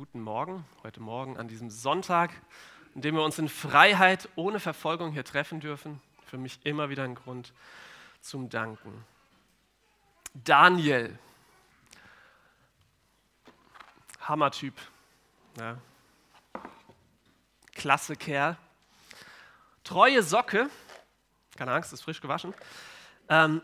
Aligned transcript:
guten 0.00 0.22
Morgen, 0.22 0.64
heute 0.82 0.98
Morgen 0.98 1.36
an 1.36 1.46
diesem 1.46 1.68
Sonntag, 1.68 2.30
in 2.94 3.02
dem 3.02 3.16
wir 3.16 3.22
uns 3.22 3.38
in 3.38 3.50
Freiheit 3.50 4.30
ohne 4.34 4.58
Verfolgung 4.58 5.12
hier 5.12 5.26
treffen 5.26 5.60
dürfen. 5.60 6.00
Für 6.24 6.38
mich 6.38 6.58
immer 6.64 6.88
wieder 6.88 7.04
ein 7.04 7.14
Grund 7.14 7.52
zum 8.22 8.48
Danken. 8.48 9.04
Daniel, 10.32 11.18
Hammertyp, 14.22 14.72
ja. 15.58 15.76
klasse 17.74 18.16
Kerl, 18.16 18.56
treue 19.84 20.22
Socke, 20.22 20.70
keine 21.58 21.72
Angst, 21.72 21.92
ist 21.92 22.00
frisch 22.00 22.22
gewaschen. 22.22 22.54
Ähm, 23.28 23.60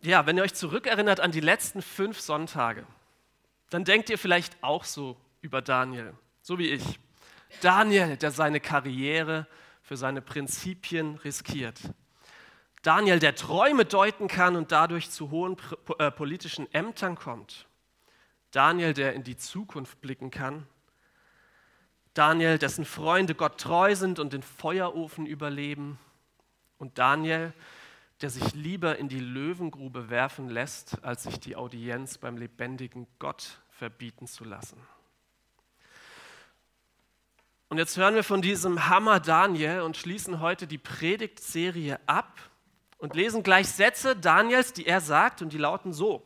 ja, 0.00 0.26
wenn 0.26 0.36
ihr 0.38 0.42
euch 0.42 0.54
zurückerinnert 0.54 1.20
an 1.20 1.30
die 1.30 1.38
letzten 1.38 1.82
fünf 1.82 2.20
Sonntage, 2.20 2.84
dann 3.70 3.84
denkt 3.84 4.10
ihr 4.10 4.18
vielleicht 4.18 4.60
auch 4.60 4.82
so 4.82 5.16
über 5.40 5.62
Daniel, 5.62 6.14
so 6.42 6.58
wie 6.58 6.68
ich. 6.68 6.98
Daniel, 7.60 8.16
der 8.16 8.30
seine 8.30 8.60
Karriere 8.60 9.46
für 9.82 9.96
seine 9.96 10.20
Prinzipien 10.20 11.16
riskiert. 11.16 11.80
Daniel, 12.82 13.18
der 13.18 13.34
Träume 13.34 13.84
deuten 13.84 14.28
kann 14.28 14.54
und 14.54 14.70
dadurch 14.70 15.10
zu 15.10 15.30
hohen 15.30 15.56
äh, 15.98 16.10
politischen 16.10 16.72
Ämtern 16.72 17.16
kommt. 17.16 17.66
Daniel, 18.50 18.94
der 18.94 19.14
in 19.14 19.24
die 19.24 19.36
Zukunft 19.36 20.00
blicken 20.00 20.30
kann. 20.30 20.66
Daniel, 22.14 22.58
dessen 22.58 22.84
Freunde 22.84 23.34
Gott 23.34 23.60
treu 23.60 23.94
sind 23.94 24.18
und 24.18 24.32
den 24.32 24.42
Feuerofen 24.42 25.26
überleben. 25.26 25.98
Und 26.78 26.98
Daniel, 26.98 27.52
der 28.20 28.30
sich 28.30 28.54
lieber 28.54 28.96
in 28.98 29.08
die 29.08 29.20
Löwengrube 29.20 30.10
werfen 30.10 30.48
lässt, 30.48 31.02
als 31.04 31.24
sich 31.24 31.38
die 31.40 31.56
Audienz 31.56 32.18
beim 32.18 32.36
lebendigen 32.36 33.06
Gott 33.18 33.60
verbieten 33.70 34.26
zu 34.26 34.44
lassen. 34.44 34.80
Und 37.70 37.76
jetzt 37.76 37.98
hören 37.98 38.14
wir 38.14 38.24
von 38.24 38.40
diesem 38.40 38.88
Hammer 38.88 39.20
Daniel 39.20 39.82
und 39.82 39.96
schließen 39.96 40.40
heute 40.40 40.66
die 40.66 40.78
Predigtserie 40.78 42.00
ab 42.06 42.38
und 42.96 43.14
lesen 43.14 43.42
gleich 43.42 43.68
Sätze 43.68 44.16
Daniels, 44.16 44.72
die 44.72 44.86
er 44.86 45.02
sagt 45.02 45.42
und 45.42 45.52
die 45.52 45.58
lauten 45.58 45.92
so. 45.92 46.24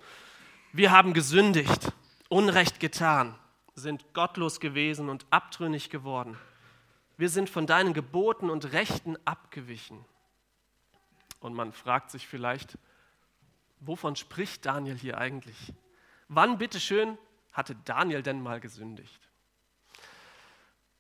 Wir 0.72 0.92
haben 0.92 1.14
gesündigt, 1.14 1.92
Unrecht 2.28 2.78
getan, 2.78 3.34
sind 3.75 4.14
gottlos 4.14 4.61
gewesen 4.61 5.08
und 5.08 5.27
abtrünnig 5.31 5.91
geworden. 5.91 6.39
Wir 7.16 7.28
sind 7.28 7.50
von 7.50 7.66
deinen 7.66 7.92
Geboten 7.92 8.48
und 8.48 8.72
Rechten 8.72 9.16
abgewichen. 9.25 10.05
Und 11.41 11.55
man 11.55 11.72
fragt 11.72 12.12
sich 12.12 12.28
vielleicht, 12.28 12.78
wovon 13.81 14.14
spricht 14.14 14.64
Daniel 14.64 14.97
hier 14.97 15.19
eigentlich? 15.19 15.75
Wann 16.28 16.59
bitteschön 16.59 17.19
hatte 17.53 17.75
Daniel 17.84 18.22
denn 18.22 18.41
mal 18.41 18.61
gesündigt? 18.61 19.31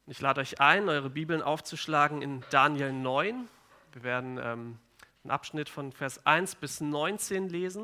Ich 0.08 0.20
lade 0.20 0.40
euch 0.40 0.60
ein, 0.60 0.88
eure 0.88 1.10
Bibeln 1.10 1.42
aufzuschlagen 1.42 2.22
in 2.22 2.42
Daniel 2.50 2.92
9. 2.92 3.48
Wir 3.92 4.02
werden 4.02 4.36
ähm, 4.36 4.78
einen 5.22 5.30
Abschnitt 5.30 5.68
von 5.68 5.92
Vers 5.92 6.26
1 6.26 6.56
bis 6.56 6.80
19 6.80 7.48
lesen. 7.48 7.82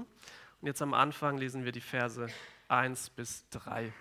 Und 0.60 0.66
jetzt 0.66 0.83
am 0.83 0.94
Anfang 0.94 1.38
lesen 1.38 1.64
wir 1.64 1.70
die 1.70 1.80
Verse 1.80 2.27
1 2.66 3.10
bis 3.10 3.48
3. 3.50 3.92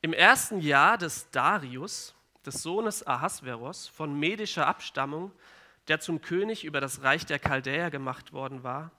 Im 0.00 0.12
ersten 0.12 0.60
Jahr 0.60 0.98
des 0.98 1.30
Darius, 1.30 2.16
des 2.44 2.60
Sohnes 2.62 3.06
Ahasveros, 3.06 3.86
von 3.86 4.18
medischer 4.18 4.66
Abstammung, 4.66 5.30
der 5.86 6.00
zum 6.00 6.20
König 6.20 6.64
über 6.64 6.80
das 6.80 7.04
Reich 7.04 7.26
der 7.26 7.38
Chaldäer 7.38 7.92
gemacht 7.92 8.32
worden 8.32 8.64
war, 8.64 8.90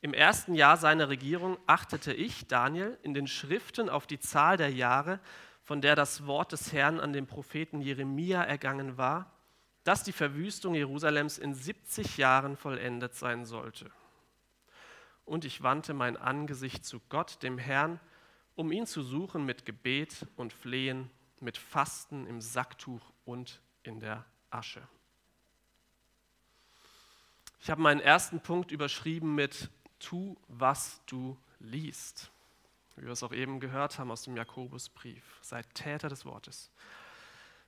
im 0.00 0.14
ersten 0.14 0.54
Jahr 0.54 0.76
seiner 0.76 1.08
Regierung 1.08 1.58
achtete 1.66 2.12
ich, 2.12 2.46
Daniel, 2.46 2.96
in 3.02 3.14
den 3.14 3.26
Schriften 3.26 3.88
auf 3.88 4.06
die 4.06 4.20
Zahl 4.20 4.56
der 4.56 4.70
Jahre, 4.70 5.18
von 5.68 5.82
der 5.82 5.94
das 5.94 6.26
Wort 6.26 6.52
des 6.52 6.72
Herrn 6.72 6.98
an 6.98 7.12
den 7.12 7.26
Propheten 7.26 7.82
Jeremia 7.82 8.42
ergangen 8.42 8.96
war, 8.96 9.30
dass 9.84 10.02
die 10.02 10.12
Verwüstung 10.12 10.74
Jerusalems 10.74 11.36
in 11.36 11.52
70 11.52 12.16
Jahren 12.16 12.56
vollendet 12.56 13.14
sein 13.14 13.44
sollte. 13.44 13.90
Und 15.26 15.44
ich 15.44 15.62
wandte 15.62 15.92
mein 15.92 16.16
Angesicht 16.16 16.86
zu 16.86 17.02
Gott, 17.10 17.42
dem 17.42 17.58
Herrn, 17.58 18.00
um 18.54 18.72
ihn 18.72 18.86
zu 18.86 19.02
suchen 19.02 19.44
mit 19.44 19.66
Gebet 19.66 20.26
und 20.36 20.54
Flehen, 20.54 21.10
mit 21.38 21.58
Fasten 21.58 22.26
im 22.26 22.40
Sacktuch 22.40 23.12
und 23.26 23.60
in 23.82 24.00
der 24.00 24.24
Asche. 24.48 24.80
Ich 27.60 27.68
habe 27.68 27.82
meinen 27.82 28.00
ersten 28.00 28.40
Punkt 28.40 28.70
überschrieben 28.70 29.34
mit 29.34 29.68
Tu, 29.98 30.34
was 30.48 31.02
du 31.04 31.36
liest. 31.58 32.30
Wie 32.98 33.04
wir 33.04 33.12
es 33.12 33.22
auch 33.22 33.32
eben 33.32 33.60
gehört 33.60 34.00
haben 34.00 34.10
aus 34.10 34.22
dem 34.22 34.36
Jakobusbrief. 34.36 35.22
Seid 35.40 35.72
Täter 35.72 36.08
des 36.08 36.24
Wortes. 36.24 36.72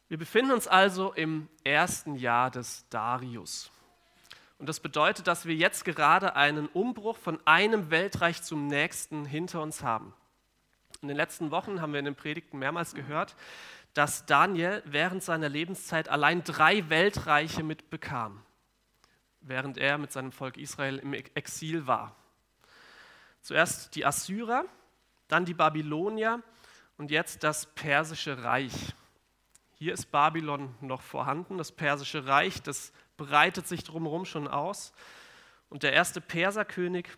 Wir 0.08 0.18
befinden 0.18 0.50
uns 0.50 0.66
also 0.66 1.12
im 1.12 1.48
ersten 1.62 2.16
Jahr 2.16 2.50
des 2.50 2.84
Darius. 2.90 3.70
Und 4.58 4.68
das 4.68 4.80
bedeutet, 4.80 5.28
dass 5.28 5.46
wir 5.46 5.54
jetzt 5.54 5.84
gerade 5.84 6.34
einen 6.34 6.66
Umbruch 6.66 7.16
von 7.16 7.38
einem 7.46 7.90
Weltreich 7.90 8.42
zum 8.42 8.66
nächsten 8.66 9.24
hinter 9.24 9.62
uns 9.62 9.84
haben. 9.84 10.12
In 11.00 11.06
den 11.06 11.16
letzten 11.16 11.52
Wochen 11.52 11.80
haben 11.80 11.92
wir 11.92 12.00
in 12.00 12.06
den 12.06 12.16
Predigten 12.16 12.58
mehrmals 12.58 12.92
gehört, 12.94 13.36
dass 13.94 14.26
Daniel 14.26 14.82
während 14.84 15.22
seiner 15.22 15.48
Lebenszeit 15.48 16.08
allein 16.08 16.42
drei 16.42 16.90
Weltreiche 16.90 17.62
mitbekam, 17.62 18.42
während 19.40 19.78
er 19.78 19.96
mit 19.96 20.10
seinem 20.10 20.32
Volk 20.32 20.56
Israel 20.56 20.98
im 20.98 21.14
Exil 21.14 21.86
war. 21.86 22.16
Zuerst 23.42 23.94
die 23.94 24.04
Assyrer, 24.04 24.64
dann 25.32 25.44
die 25.44 25.54
Babylonier 25.54 26.42
und 26.98 27.10
jetzt 27.10 27.44
das 27.44 27.66
persische 27.66 28.42
Reich. 28.44 28.94
Hier 29.74 29.94
ist 29.94 30.12
Babylon 30.12 30.74
noch 30.80 31.00
vorhanden. 31.00 31.56
Das 31.56 31.72
persische 31.72 32.26
Reich, 32.26 32.62
das 32.62 32.92
breitet 33.16 33.66
sich 33.66 33.84
drumherum 33.84 34.24
schon 34.24 34.48
aus. 34.48 34.92
Und 35.70 35.82
der 35.82 35.92
erste 35.92 36.20
Perserkönig 36.20 37.08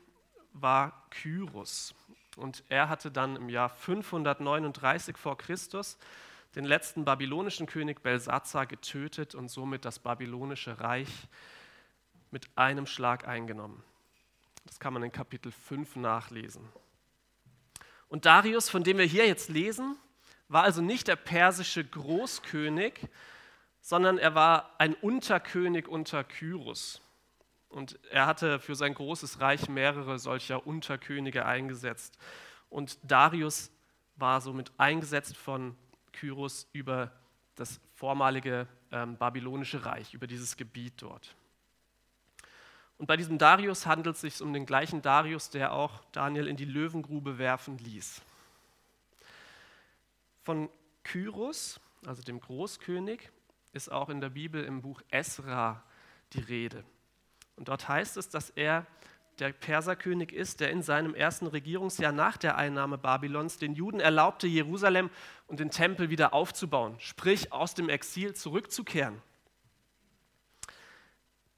war 0.53 1.09
Kyros. 1.11 1.95
Und 2.37 2.63
er 2.69 2.89
hatte 2.89 3.11
dann 3.11 3.37
im 3.37 3.49
Jahr 3.49 3.69
539 3.69 5.17
vor 5.17 5.37
Christus 5.37 5.99
den 6.55 6.65
letzten 6.65 7.05
babylonischen 7.05 7.67
König 7.67 8.03
Belsazar 8.03 8.67
getötet 8.67 9.35
und 9.35 9.49
somit 9.49 9.85
das 9.85 9.99
babylonische 9.99 10.81
Reich 10.81 11.29
mit 12.31 12.49
einem 12.57 12.87
Schlag 12.87 13.27
eingenommen. 13.27 13.83
Das 14.67 14.79
kann 14.79 14.93
man 14.93 15.03
in 15.03 15.13
Kapitel 15.13 15.51
5 15.51 15.97
nachlesen. 15.97 16.69
Und 18.13 18.27
Darius, 18.27 18.69
von 18.69 18.85
dem 18.85 18.99
wir 18.99 19.07
hier 19.07 19.27
jetzt 19.27 19.49
lesen, 19.49 19.97
war 20.47 20.65
also 20.65 20.83
nicht 20.83 21.09
der 21.09 21.17
persische 21.17 21.83
Großkönig, 21.83 23.09
sondern 23.81 24.19
er 24.19 24.35
war 24.35 24.75
ein 24.77 24.93
Unterkönig 24.93 25.89
unter 25.89 26.23
Kyros. 26.23 27.01
Und 27.71 27.99
er 28.11 28.27
hatte 28.27 28.61
für 28.61 28.75
sein 28.75 28.93
großes 28.93 29.41
Reich 29.41 29.67
mehrere 29.71 30.19
solcher 30.19 30.67
Unterkönige 30.67 31.47
eingesetzt. 31.47 32.19
Und 32.69 32.99
Darius 33.03 33.71
war 34.17 34.43
somit 34.43 34.73
eingesetzt 34.77 35.35
von 35.35 35.75
Kyros 36.13 36.69
über 36.75 37.13
das 37.55 37.81
vormalige 37.95 38.69
ähm, 38.91 39.17
babylonische 39.17 39.87
Reich, 39.87 40.13
über 40.13 40.27
dieses 40.27 40.59
Gebiet 40.59 41.01
dort. 41.01 41.35
Und 42.99 43.07
bei 43.07 43.17
diesem 43.17 43.39
Darius 43.39 43.87
handelt 43.87 44.17
es 44.17 44.23
sich 44.23 44.41
um 44.41 44.53
den 44.53 44.67
gleichen 44.67 45.03
Darius, 45.03 45.51
der 45.51 45.73
auch 45.73 46.05
Daniel 46.13 46.47
in 46.47 46.57
die 46.57 46.65
Löwengrube 46.65 47.39
werfen 47.39 47.79
ließ. 47.79 48.23
Von 50.43 50.69
Kyros, 51.03 51.81
also 52.07 52.23
dem 52.23 52.41
Großkönig, 52.41 53.31
ist 53.73 53.91
auch 53.91 54.09
in 54.09 54.21
der 54.21 54.31
Bibel 54.31 54.65
im 54.65 54.83
Buch 54.83 55.03
Esra 55.11 55.83
die 56.33 56.41
Rede. 56.41 56.85
Und 57.57 57.69
dort 57.69 57.89
heißt 57.89 58.17
es, 58.17 58.29
dass 58.29 58.51
er 58.51 58.87
der 59.39 59.53
Perserkönig 59.53 60.33
ist, 60.33 60.61
der 60.61 60.71
in 60.71 60.83
seinem 60.83 61.15
ersten 61.15 61.47
Regierungsjahr 61.47 62.13
nach 62.13 62.37
der 62.37 62.57
Einnahme 62.57 62.99
Babylons 62.99 63.59
den 63.59 63.75
Juden 63.75 63.99
erlaubte, 63.99 64.47
Jerusalem 64.47 65.11
und 65.47 65.59
den 65.59 65.71
Tempel 65.71 66.11
wieder 66.11 66.35
aufzubauen, 66.35 66.97
sprich 66.99 67.53
aus 67.53 67.75
dem 67.75 67.89
Exil 67.89 68.35
zurückzukehren 68.35 69.23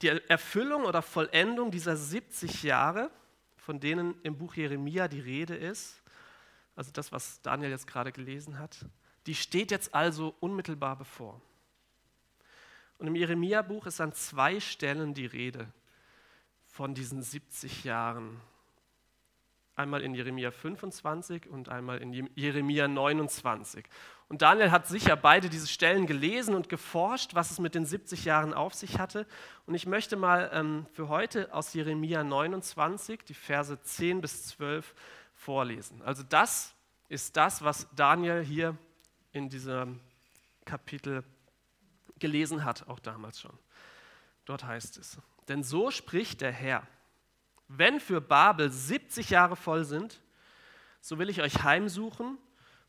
die 0.05 0.21
Erfüllung 0.29 0.85
oder 0.85 1.01
Vollendung 1.01 1.71
dieser 1.71 1.97
70 1.97 2.61
Jahre, 2.61 3.09
von 3.55 3.79
denen 3.79 4.13
im 4.21 4.37
Buch 4.37 4.53
Jeremia 4.53 5.07
die 5.07 5.19
Rede 5.19 5.55
ist, 5.55 6.03
also 6.75 6.91
das, 6.91 7.11
was 7.11 7.41
Daniel 7.41 7.71
jetzt 7.71 7.87
gerade 7.87 8.11
gelesen 8.11 8.59
hat, 8.59 8.85
die 9.25 9.33
steht 9.33 9.71
jetzt 9.71 9.95
also 9.95 10.35
unmittelbar 10.39 10.95
bevor. 10.95 11.41
Und 12.99 13.07
im 13.07 13.15
Jeremia-Buch 13.15 13.87
ist 13.87 13.99
an 13.99 14.13
zwei 14.13 14.59
Stellen 14.59 15.15
die 15.15 15.25
Rede 15.25 15.67
von 16.67 16.93
diesen 16.93 17.23
70 17.23 17.83
Jahren 17.83 18.39
Einmal 19.75 20.01
in 20.01 20.15
Jeremia 20.15 20.51
25 20.51 21.47
und 21.47 21.69
einmal 21.69 21.97
in 21.97 22.29
Jeremia 22.35 22.87
29. 22.87 23.85
Und 24.29 24.41
Daniel 24.41 24.71
hat 24.71 24.87
sicher 24.87 25.15
beide 25.15 25.49
diese 25.49 25.67
Stellen 25.67 26.07
gelesen 26.07 26.55
und 26.55 26.69
geforscht, 26.69 27.35
was 27.35 27.51
es 27.51 27.59
mit 27.59 27.75
den 27.75 27.85
70 27.85 28.25
Jahren 28.25 28.53
auf 28.53 28.73
sich 28.73 28.99
hatte. 28.99 29.27
Und 29.65 29.75
ich 29.75 29.85
möchte 29.85 30.15
mal 30.15 30.49
ähm, 30.53 30.85
für 30.93 31.09
heute 31.09 31.53
aus 31.53 31.73
Jeremia 31.73 32.23
29 32.23 33.23
die 33.25 33.33
Verse 33.33 33.79
10 33.81 34.21
bis 34.21 34.47
12 34.47 34.95
vorlesen. 35.33 36.01
Also 36.01 36.23
das, 36.23 36.75
ist 37.09 37.37
das, 37.37 37.63
was 37.63 37.87
Daniel 37.95 38.43
hier 38.43 38.77
in 39.31 39.49
diesem 39.49 39.99
Kapitel 40.65 41.23
gelesen 42.19 42.63
hat, 42.63 42.87
auch 42.87 42.99
damals 42.99 43.41
schon. 43.41 43.57
Dort 44.45 44.63
heißt 44.63 44.97
es, 44.97 45.17
denn 45.47 45.63
so 45.63 45.91
spricht 45.91 46.41
der 46.41 46.51
Herr, 46.51 46.87
wenn 47.67 47.99
für 47.99 48.21
Babel 48.21 48.71
70 48.71 49.29
Jahre 49.29 49.55
voll 49.55 49.85
sind, 49.85 50.21
so 51.01 51.19
will 51.19 51.29
ich 51.29 51.41
euch 51.41 51.63
heimsuchen 51.63 52.37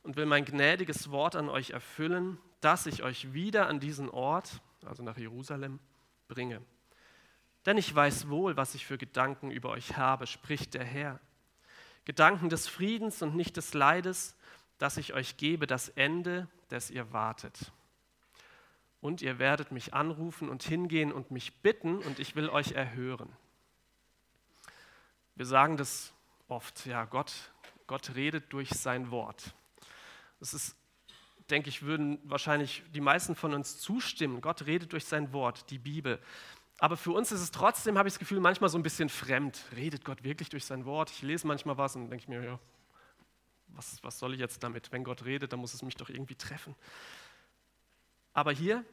und 0.02 0.16
will 0.16 0.26
mein 0.26 0.44
gnädiges 0.44 1.10
Wort 1.10 1.36
an 1.36 1.48
euch 1.48 1.70
erfüllen, 1.70 2.38
dass 2.60 2.86
ich 2.86 3.02
euch 3.02 3.32
wieder 3.32 3.68
an 3.68 3.80
diesen 3.80 4.08
Ort, 4.08 4.60
also 4.84 5.02
nach 5.02 5.16
Jerusalem, 5.16 5.78
bringe. 6.28 6.62
Denn 7.64 7.76
ich 7.76 7.94
weiß 7.94 8.28
wohl, 8.28 8.56
was 8.56 8.74
ich 8.74 8.86
für 8.86 8.96
Gedanken 8.96 9.50
über 9.50 9.70
euch 9.70 9.96
habe, 9.96 10.26
spricht 10.26 10.74
der 10.74 10.84
Herr. 10.84 11.20
Gedanken 12.04 12.48
des 12.48 12.68
Friedens 12.68 13.20
und 13.22 13.34
nicht 13.34 13.56
des 13.56 13.74
Leides, 13.74 14.36
dass 14.78 14.96
ich 14.96 15.14
euch 15.14 15.36
gebe, 15.36 15.66
das 15.66 15.88
Ende, 15.88 16.48
das 16.68 16.90
ihr 16.90 17.12
wartet. 17.12 17.72
Und 19.00 19.22
ihr 19.22 19.38
werdet 19.38 19.72
mich 19.72 19.94
anrufen 19.94 20.48
und 20.48 20.62
hingehen 20.62 21.12
und 21.12 21.30
mich 21.30 21.60
bitten, 21.62 21.98
und 21.98 22.18
ich 22.18 22.36
will 22.36 22.48
euch 22.48 22.72
erhören. 22.72 23.36
Wir 25.36 25.44
sagen 25.46 25.76
das 25.76 26.12
oft, 26.48 26.86
ja, 26.86 27.04
Gott, 27.04 27.32
Gott 27.86 28.14
redet 28.14 28.52
durch 28.52 28.70
sein 28.70 29.10
Wort. 29.10 29.54
Das 30.40 30.54
ist, 30.54 30.76
denke 31.50 31.68
ich, 31.68 31.82
würden 31.82 32.18
wahrscheinlich 32.24 32.82
die 32.94 33.02
meisten 33.02 33.36
von 33.36 33.52
uns 33.52 33.78
zustimmen. 33.78 34.40
Gott 34.40 34.64
redet 34.64 34.92
durch 34.92 35.04
sein 35.04 35.32
Wort, 35.34 35.70
die 35.70 35.78
Bibel. 35.78 36.20
Aber 36.78 36.96
für 36.96 37.12
uns 37.12 37.32
ist 37.32 37.40
es 37.40 37.50
trotzdem, 37.50 37.98
habe 37.98 38.08
ich 38.08 38.14
das 38.14 38.18
Gefühl, 38.18 38.40
manchmal 38.40 38.70
so 38.70 38.78
ein 38.78 38.82
bisschen 38.82 39.10
fremd. 39.10 39.62
Redet 39.76 40.06
Gott 40.06 40.24
wirklich 40.24 40.48
durch 40.48 40.64
sein 40.64 40.86
Wort? 40.86 41.10
Ich 41.10 41.20
lese 41.22 41.46
manchmal 41.46 41.76
was 41.76 41.96
und 41.96 42.08
denke 42.08 42.22
ich 42.22 42.28
mir, 42.28 42.42
ja, 42.42 42.58
was, 43.68 44.02
was 44.02 44.18
soll 44.18 44.32
ich 44.32 44.40
jetzt 44.40 44.62
damit? 44.62 44.90
Wenn 44.90 45.04
Gott 45.04 45.26
redet, 45.26 45.52
dann 45.52 45.60
muss 45.60 45.74
es 45.74 45.82
mich 45.82 45.96
doch 45.96 46.08
irgendwie 46.08 46.34
treffen. 46.34 46.74
Aber 48.32 48.52
hier 48.52 48.84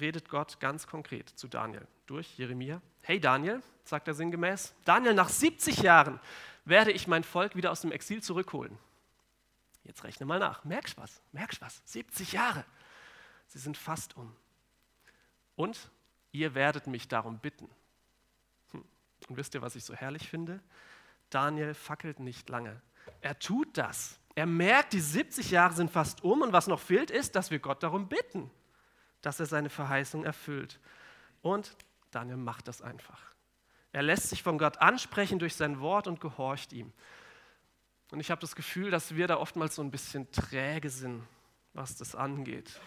redet 0.00 0.28
Gott 0.28 0.60
ganz 0.60 0.86
konkret 0.86 1.28
zu 1.28 1.48
Daniel 1.48 1.86
durch 2.06 2.38
Jeremia. 2.38 2.80
Hey 3.02 3.20
Daniel, 3.20 3.62
sagt 3.84 4.08
er 4.08 4.14
sinngemäß, 4.14 4.74
Daniel, 4.84 5.14
nach 5.14 5.28
70 5.28 5.78
Jahren 5.78 6.20
werde 6.64 6.92
ich 6.92 7.06
mein 7.06 7.24
Volk 7.24 7.56
wieder 7.56 7.70
aus 7.70 7.80
dem 7.80 7.92
Exil 7.92 8.22
zurückholen. 8.22 8.76
Jetzt 9.84 10.02
rechne 10.04 10.26
mal 10.26 10.40
nach. 10.40 10.64
Merkst 10.64 10.98
was? 10.98 11.22
Merkst 11.32 11.60
was? 11.60 11.80
70 11.84 12.32
Jahre. 12.32 12.64
Sie 13.46 13.58
sind 13.58 13.76
fast 13.76 14.16
um. 14.16 14.34
Und 15.54 15.90
ihr 16.32 16.54
werdet 16.54 16.88
mich 16.88 17.06
darum 17.06 17.38
bitten. 17.38 17.70
Hm. 18.72 18.84
Und 19.28 19.36
wisst 19.36 19.54
ihr, 19.54 19.62
was 19.62 19.76
ich 19.76 19.84
so 19.84 19.94
herrlich 19.94 20.28
finde? 20.28 20.60
Daniel 21.30 21.74
fackelt 21.74 22.18
nicht 22.18 22.48
lange. 22.48 22.80
Er 23.20 23.38
tut 23.38 23.78
das. 23.78 24.18
Er 24.34 24.46
merkt, 24.46 24.92
die 24.92 25.00
70 25.00 25.50
Jahre 25.52 25.74
sind 25.74 25.90
fast 25.90 26.22
um 26.24 26.42
und 26.42 26.52
was 26.52 26.66
noch 26.66 26.80
fehlt, 26.80 27.10
ist, 27.10 27.36
dass 27.36 27.50
wir 27.50 27.58
Gott 27.58 27.82
darum 27.82 28.08
bitten, 28.08 28.50
dass 29.26 29.40
er 29.40 29.46
seine 29.46 29.70
Verheißung 29.70 30.24
erfüllt. 30.24 30.78
Und 31.42 31.76
Daniel 32.12 32.36
macht 32.36 32.68
das 32.68 32.80
einfach. 32.80 33.20
Er 33.90 34.04
lässt 34.04 34.30
sich 34.30 34.40
von 34.40 34.56
Gott 34.56 34.78
ansprechen 34.78 35.40
durch 35.40 35.56
sein 35.56 35.80
Wort 35.80 36.06
und 36.06 36.20
gehorcht 36.20 36.72
ihm. 36.72 36.92
Und 38.12 38.20
ich 38.20 38.30
habe 38.30 38.40
das 38.40 38.54
Gefühl, 38.54 38.92
dass 38.92 39.16
wir 39.16 39.26
da 39.26 39.38
oftmals 39.38 39.74
so 39.74 39.82
ein 39.82 39.90
bisschen 39.90 40.30
träge 40.30 40.90
sind, 40.90 41.24
was 41.72 41.96
das 41.96 42.14
angeht. 42.14 42.78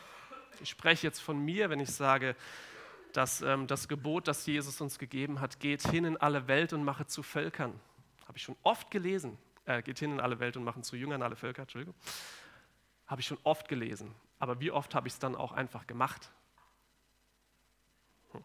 Ich 0.61 0.69
spreche 0.69 1.05
jetzt 1.05 1.19
von 1.19 1.43
mir, 1.43 1.69
wenn 1.69 1.81
ich 1.81 1.91
sage, 1.91 2.37
dass 3.11 3.41
ähm, 3.41 3.67
das 3.67 3.89
Gebot, 3.89 4.29
das 4.29 4.45
Jesus 4.45 4.79
uns 4.79 4.97
gegeben 4.97 5.41
hat, 5.41 5.59
geht 5.59 5.85
hin 5.89 6.05
in 6.05 6.15
alle 6.15 6.47
Welt 6.47 6.71
und 6.71 6.85
mache 6.85 7.05
zu 7.05 7.21
Völkern. 7.21 7.77
Habe 8.29 8.37
ich 8.37 8.43
schon 8.43 8.55
oft 8.63 8.91
gelesen. 8.91 9.37
Äh, 9.65 9.81
geht 9.81 9.99
hin 9.99 10.13
in 10.13 10.21
alle 10.21 10.39
Welt 10.39 10.55
und 10.55 10.63
machen 10.63 10.83
zu 10.83 10.95
Jüngern 10.95 11.21
alle 11.21 11.35
Völker. 11.35 11.63
Entschuldigung. 11.63 11.95
Habe 13.07 13.19
ich 13.19 13.27
schon 13.27 13.39
oft 13.43 13.67
gelesen. 13.67 14.15
Aber 14.39 14.59
wie 14.59 14.71
oft 14.71 14.95
habe 14.95 15.07
ich 15.07 15.13
es 15.13 15.19
dann 15.19 15.35
auch 15.35 15.51
einfach 15.51 15.85
gemacht? 15.85 16.31
Hm. 18.31 18.43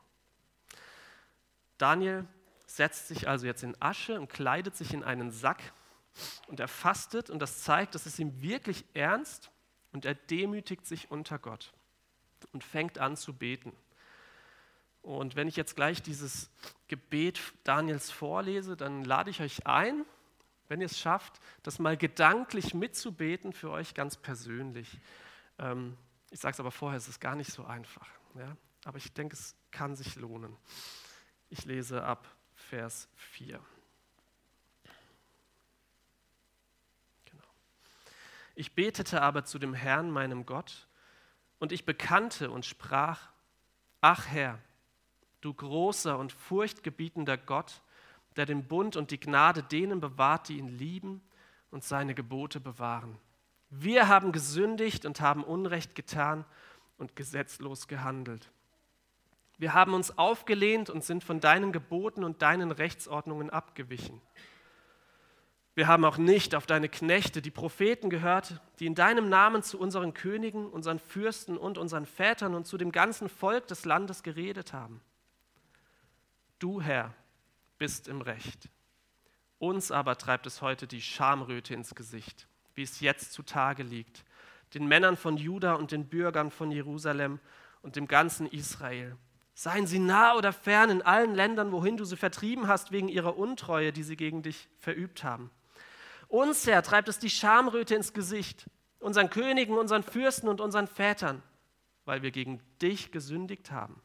Daniel 1.78 2.26
setzt 2.66 3.08
sich 3.08 3.28
also 3.28 3.46
jetzt 3.46 3.62
in 3.62 3.80
Asche 3.80 4.18
und 4.18 4.28
kleidet 4.28 4.76
sich 4.76 4.92
in 4.92 5.04
einen 5.04 5.30
Sack 5.30 5.72
und 6.48 6.60
er 6.60 6.68
fastet 6.68 7.30
und 7.30 7.38
das 7.40 7.62
zeigt, 7.62 7.94
dass 7.94 8.06
es 8.06 8.18
ihm 8.18 8.42
wirklich 8.42 8.84
ernst 8.94 9.50
und 9.92 10.04
er 10.04 10.14
demütigt 10.14 10.86
sich 10.86 11.10
unter 11.10 11.38
Gott 11.38 11.72
und 12.52 12.64
fängt 12.64 12.98
an 12.98 13.16
zu 13.16 13.32
beten. 13.32 13.72
Und 15.02 15.36
wenn 15.36 15.48
ich 15.48 15.56
jetzt 15.56 15.76
gleich 15.76 16.02
dieses 16.02 16.50
Gebet 16.88 17.40
Daniels 17.62 18.10
vorlese, 18.10 18.76
dann 18.76 19.04
lade 19.04 19.30
ich 19.30 19.40
euch 19.40 19.66
ein, 19.66 20.04
wenn 20.68 20.80
ihr 20.80 20.86
es 20.86 20.98
schafft, 20.98 21.40
das 21.62 21.78
mal 21.78 21.96
gedanklich 21.96 22.72
mitzubeten 22.74 23.52
für 23.52 23.70
euch 23.70 23.94
ganz 23.94 24.16
persönlich. 24.16 24.98
Ähm, 25.58 25.96
ich 26.30 26.40
sage 26.40 26.52
es 26.54 26.60
aber 26.60 26.70
vorher, 26.70 26.98
es 26.98 27.08
ist 27.08 27.20
gar 27.20 27.36
nicht 27.36 27.52
so 27.52 27.64
einfach. 27.64 28.08
Ja? 28.34 28.56
Aber 28.84 28.98
ich 28.98 29.12
denke, 29.12 29.34
es 29.34 29.54
kann 29.70 29.96
sich 29.96 30.16
lohnen. 30.16 30.56
Ich 31.48 31.64
lese 31.64 32.02
ab 32.04 32.26
Vers 32.54 33.08
4. 33.16 33.60
Genau. 37.24 37.44
Ich 38.54 38.74
betete 38.74 39.22
aber 39.22 39.44
zu 39.44 39.58
dem 39.58 39.74
Herrn, 39.74 40.10
meinem 40.10 40.46
Gott, 40.46 40.88
und 41.58 41.72
ich 41.72 41.86
bekannte 41.86 42.50
und 42.50 42.66
sprach, 42.66 43.30
ach 44.00 44.26
Herr, 44.26 44.58
du 45.40 45.54
großer 45.54 46.18
und 46.18 46.32
furchtgebietender 46.32 47.36
Gott, 47.36 47.80
der 48.36 48.46
den 48.46 48.66
Bund 48.66 48.96
und 48.96 49.10
die 49.10 49.20
Gnade 49.20 49.62
denen 49.62 50.00
bewahrt, 50.00 50.48
die 50.48 50.58
ihn 50.58 50.68
lieben 50.68 51.22
und 51.70 51.84
seine 51.84 52.14
Gebote 52.14 52.60
bewahren. 52.60 53.18
Wir 53.76 54.08
haben 54.08 54.30
gesündigt 54.30 55.04
und 55.04 55.20
haben 55.20 55.42
Unrecht 55.42 55.94
getan 55.94 56.44
und 56.96 57.16
gesetzlos 57.16 57.88
gehandelt. 57.88 58.50
Wir 59.58 59.74
haben 59.74 59.94
uns 59.94 60.16
aufgelehnt 60.16 60.90
und 60.90 61.04
sind 61.04 61.24
von 61.24 61.40
deinen 61.40 61.72
Geboten 61.72 62.22
und 62.22 62.42
deinen 62.42 62.70
Rechtsordnungen 62.70 63.50
abgewichen. 63.50 64.20
Wir 65.74 65.88
haben 65.88 66.04
auch 66.04 66.18
nicht 66.18 66.54
auf 66.54 66.66
deine 66.66 66.88
Knechte, 66.88 67.42
die 67.42 67.50
Propheten, 67.50 68.10
gehört, 68.10 68.60
die 68.78 68.86
in 68.86 68.94
deinem 68.94 69.28
Namen 69.28 69.64
zu 69.64 69.78
unseren 69.78 70.14
Königen, 70.14 70.68
unseren 70.68 71.00
Fürsten 71.00 71.56
und 71.56 71.78
unseren 71.78 72.06
Vätern 72.06 72.54
und 72.54 72.66
zu 72.66 72.78
dem 72.78 72.92
ganzen 72.92 73.28
Volk 73.28 73.66
des 73.66 73.84
Landes 73.84 74.22
geredet 74.22 74.72
haben. 74.72 75.00
Du, 76.60 76.80
Herr, 76.80 77.12
bist 77.78 78.06
im 78.06 78.20
Recht. 78.20 78.68
Uns 79.58 79.90
aber 79.90 80.16
treibt 80.16 80.46
es 80.46 80.62
heute 80.62 80.86
die 80.86 81.02
Schamröte 81.02 81.74
ins 81.74 81.96
Gesicht, 81.96 82.46
wie 82.74 82.82
es 82.82 83.00
jetzt 83.00 83.32
zutage 83.32 83.82
liegt, 83.82 84.24
den 84.74 84.86
Männern 84.86 85.16
von 85.16 85.36
Juda 85.36 85.74
und 85.74 85.92
den 85.92 86.08
Bürgern 86.08 86.50
von 86.50 86.70
Jerusalem 86.70 87.38
und 87.82 87.96
dem 87.96 88.08
ganzen 88.08 88.46
Israel. 88.46 89.16
Seien 89.54 89.86
sie 89.86 90.00
nah 90.00 90.34
oder 90.34 90.52
fern 90.52 90.90
in 90.90 91.02
allen 91.02 91.34
Ländern, 91.34 91.70
wohin 91.70 91.96
du 91.96 92.04
sie 92.04 92.16
vertrieben 92.16 92.66
hast, 92.66 92.90
wegen 92.90 93.08
ihrer 93.08 93.36
Untreue, 93.38 93.92
die 93.92 94.02
sie 94.02 94.16
gegen 94.16 94.42
dich 94.42 94.68
verübt 94.78 95.22
haben. 95.22 95.50
Uns, 96.28 96.66
Herr, 96.66 96.82
treibt 96.82 97.08
es 97.08 97.20
die 97.20 97.30
Schamröte 97.30 97.94
ins 97.94 98.12
Gesicht, 98.12 98.68
unseren 98.98 99.30
Königen, 99.30 99.78
unseren 99.78 100.02
Fürsten 100.02 100.48
und 100.48 100.60
unseren 100.60 100.88
Vätern, 100.88 101.42
weil 102.04 102.22
wir 102.22 102.32
gegen 102.32 102.60
dich 102.82 103.12
gesündigt 103.12 103.70
haben. 103.70 104.02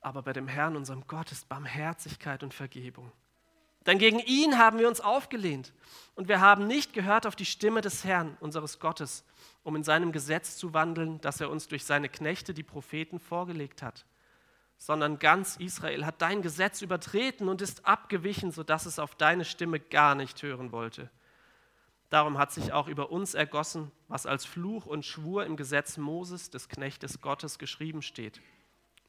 Aber 0.00 0.22
bei 0.22 0.32
dem 0.32 0.48
Herrn, 0.48 0.76
unserem 0.76 1.06
Gott, 1.06 1.30
ist 1.30 1.48
Barmherzigkeit 1.48 2.42
und 2.42 2.54
Vergebung. 2.54 3.12
Denn 3.86 3.98
gegen 3.98 4.18
ihn 4.18 4.58
haben 4.58 4.78
wir 4.78 4.88
uns 4.88 5.00
aufgelehnt 5.00 5.72
und 6.14 6.28
wir 6.28 6.40
haben 6.40 6.66
nicht 6.66 6.92
gehört 6.92 7.26
auf 7.26 7.36
die 7.36 7.46
Stimme 7.46 7.80
des 7.80 8.04
Herrn, 8.04 8.36
unseres 8.40 8.78
Gottes, 8.78 9.24
um 9.62 9.74
in 9.76 9.84
seinem 9.84 10.12
Gesetz 10.12 10.56
zu 10.56 10.74
wandeln, 10.74 11.20
das 11.22 11.40
er 11.40 11.50
uns 11.50 11.68
durch 11.68 11.84
seine 11.84 12.08
Knechte, 12.08 12.52
die 12.52 12.62
Propheten, 12.62 13.18
vorgelegt 13.18 13.82
hat, 13.82 14.04
sondern 14.76 15.18
ganz 15.18 15.56
Israel 15.56 16.04
hat 16.04 16.20
dein 16.20 16.42
Gesetz 16.42 16.82
übertreten 16.82 17.48
und 17.48 17.62
ist 17.62 17.86
abgewichen, 17.86 18.52
sodass 18.52 18.86
es 18.86 18.98
auf 18.98 19.14
deine 19.14 19.44
Stimme 19.44 19.80
gar 19.80 20.14
nicht 20.14 20.42
hören 20.42 20.72
wollte. 20.72 21.10
Darum 22.10 22.38
hat 22.38 22.52
sich 22.52 22.72
auch 22.72 22.88
über 22.88 23.10
uns 23.10 23.34
ergossen, 23.34 23.92
was 24.08 24.26
als 24.26 24.44
Fluch 24.44 24.84
und 24.84 25.06
Schwur 25.06 25.46
im 25.46 25.56
Gesetz 25.56 25.96
Moses, 25.96 26.50
des 26.50 26.68
Knechtes 26.68 27.20
Gottes, 27.20 27.58
geschrieben 27.58 28.02
steht 28.02 28.40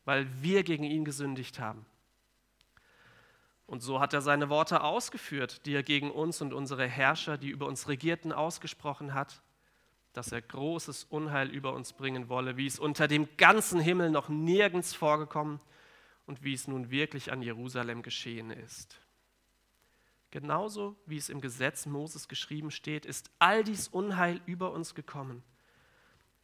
weil 0.05 0.27
wir 0.41 0.63
gegen 0.63 0.83
ihn 0.83 1.05
gesündigt 1.05 1.59
haben. 1.59 1.85
Und 3.71 3.79
so 3.79 4.01
hat 4.01 4.13
er 4.13 4.19
seine 4.19 4.49
Worte 4.49 4.83
ausgeführt, 4.83 5.65
die 5.65 5.73
er 5.73 5.81
gegen 5.81 6.11
uns 6.11 6.41
und 6.41 6.53
unsere 6.53 6.85
Herrscher, 6.85 7.37
die 7.37 7.47
über 7.47 7.67
uns 7.67 7.87
regierten, 7.87 8.33
ausgesprochen 8.33 9.13
hat, 9.13 9.41
dass 10.11 10.33
er 10.33 10.41
großes 10.41 11.05
Unheil 11.05 11.49
über 11.49 11.71
uns 11.71 11.93
bringen 11.93 12.27
wolle, 12.27 12.57
wie 12.57 12.67
es 12.67 12.79
unter 12.79 13.07
dem 13.07 13.29
ganzen 13.37 13.79
Himmel 13.79 14.09
noch 14.09 14.27
nirgends 14.27 14.93
vorgekommen 14.93 15.61
und 16.25 16.43
wie 16.43 16.53
es 16.53 16.67
nun 16.67 16.91
wirklich 16.91 17.31
an 17.31 17.41
Jerusalem 17.41 18.01
geschehen 18.01 18.51
ist. 18.51 18.99
Genauso 20.31 20.97
wie 21.05 21.15
es 21.15 21.29
im 21.29 21.39
Gesetz 21.39 21.85
Moses 21.85 22.27
geschrieben 22.27 22.71
steht, 22.71 23.05
ist 23.05 23.31
all 23.39 23.63
dies 23.63 23.87
Unheil 23.87 24.41
über 24.47 24.73
uns 24.73 24.95
gekommen. 24.95 25.43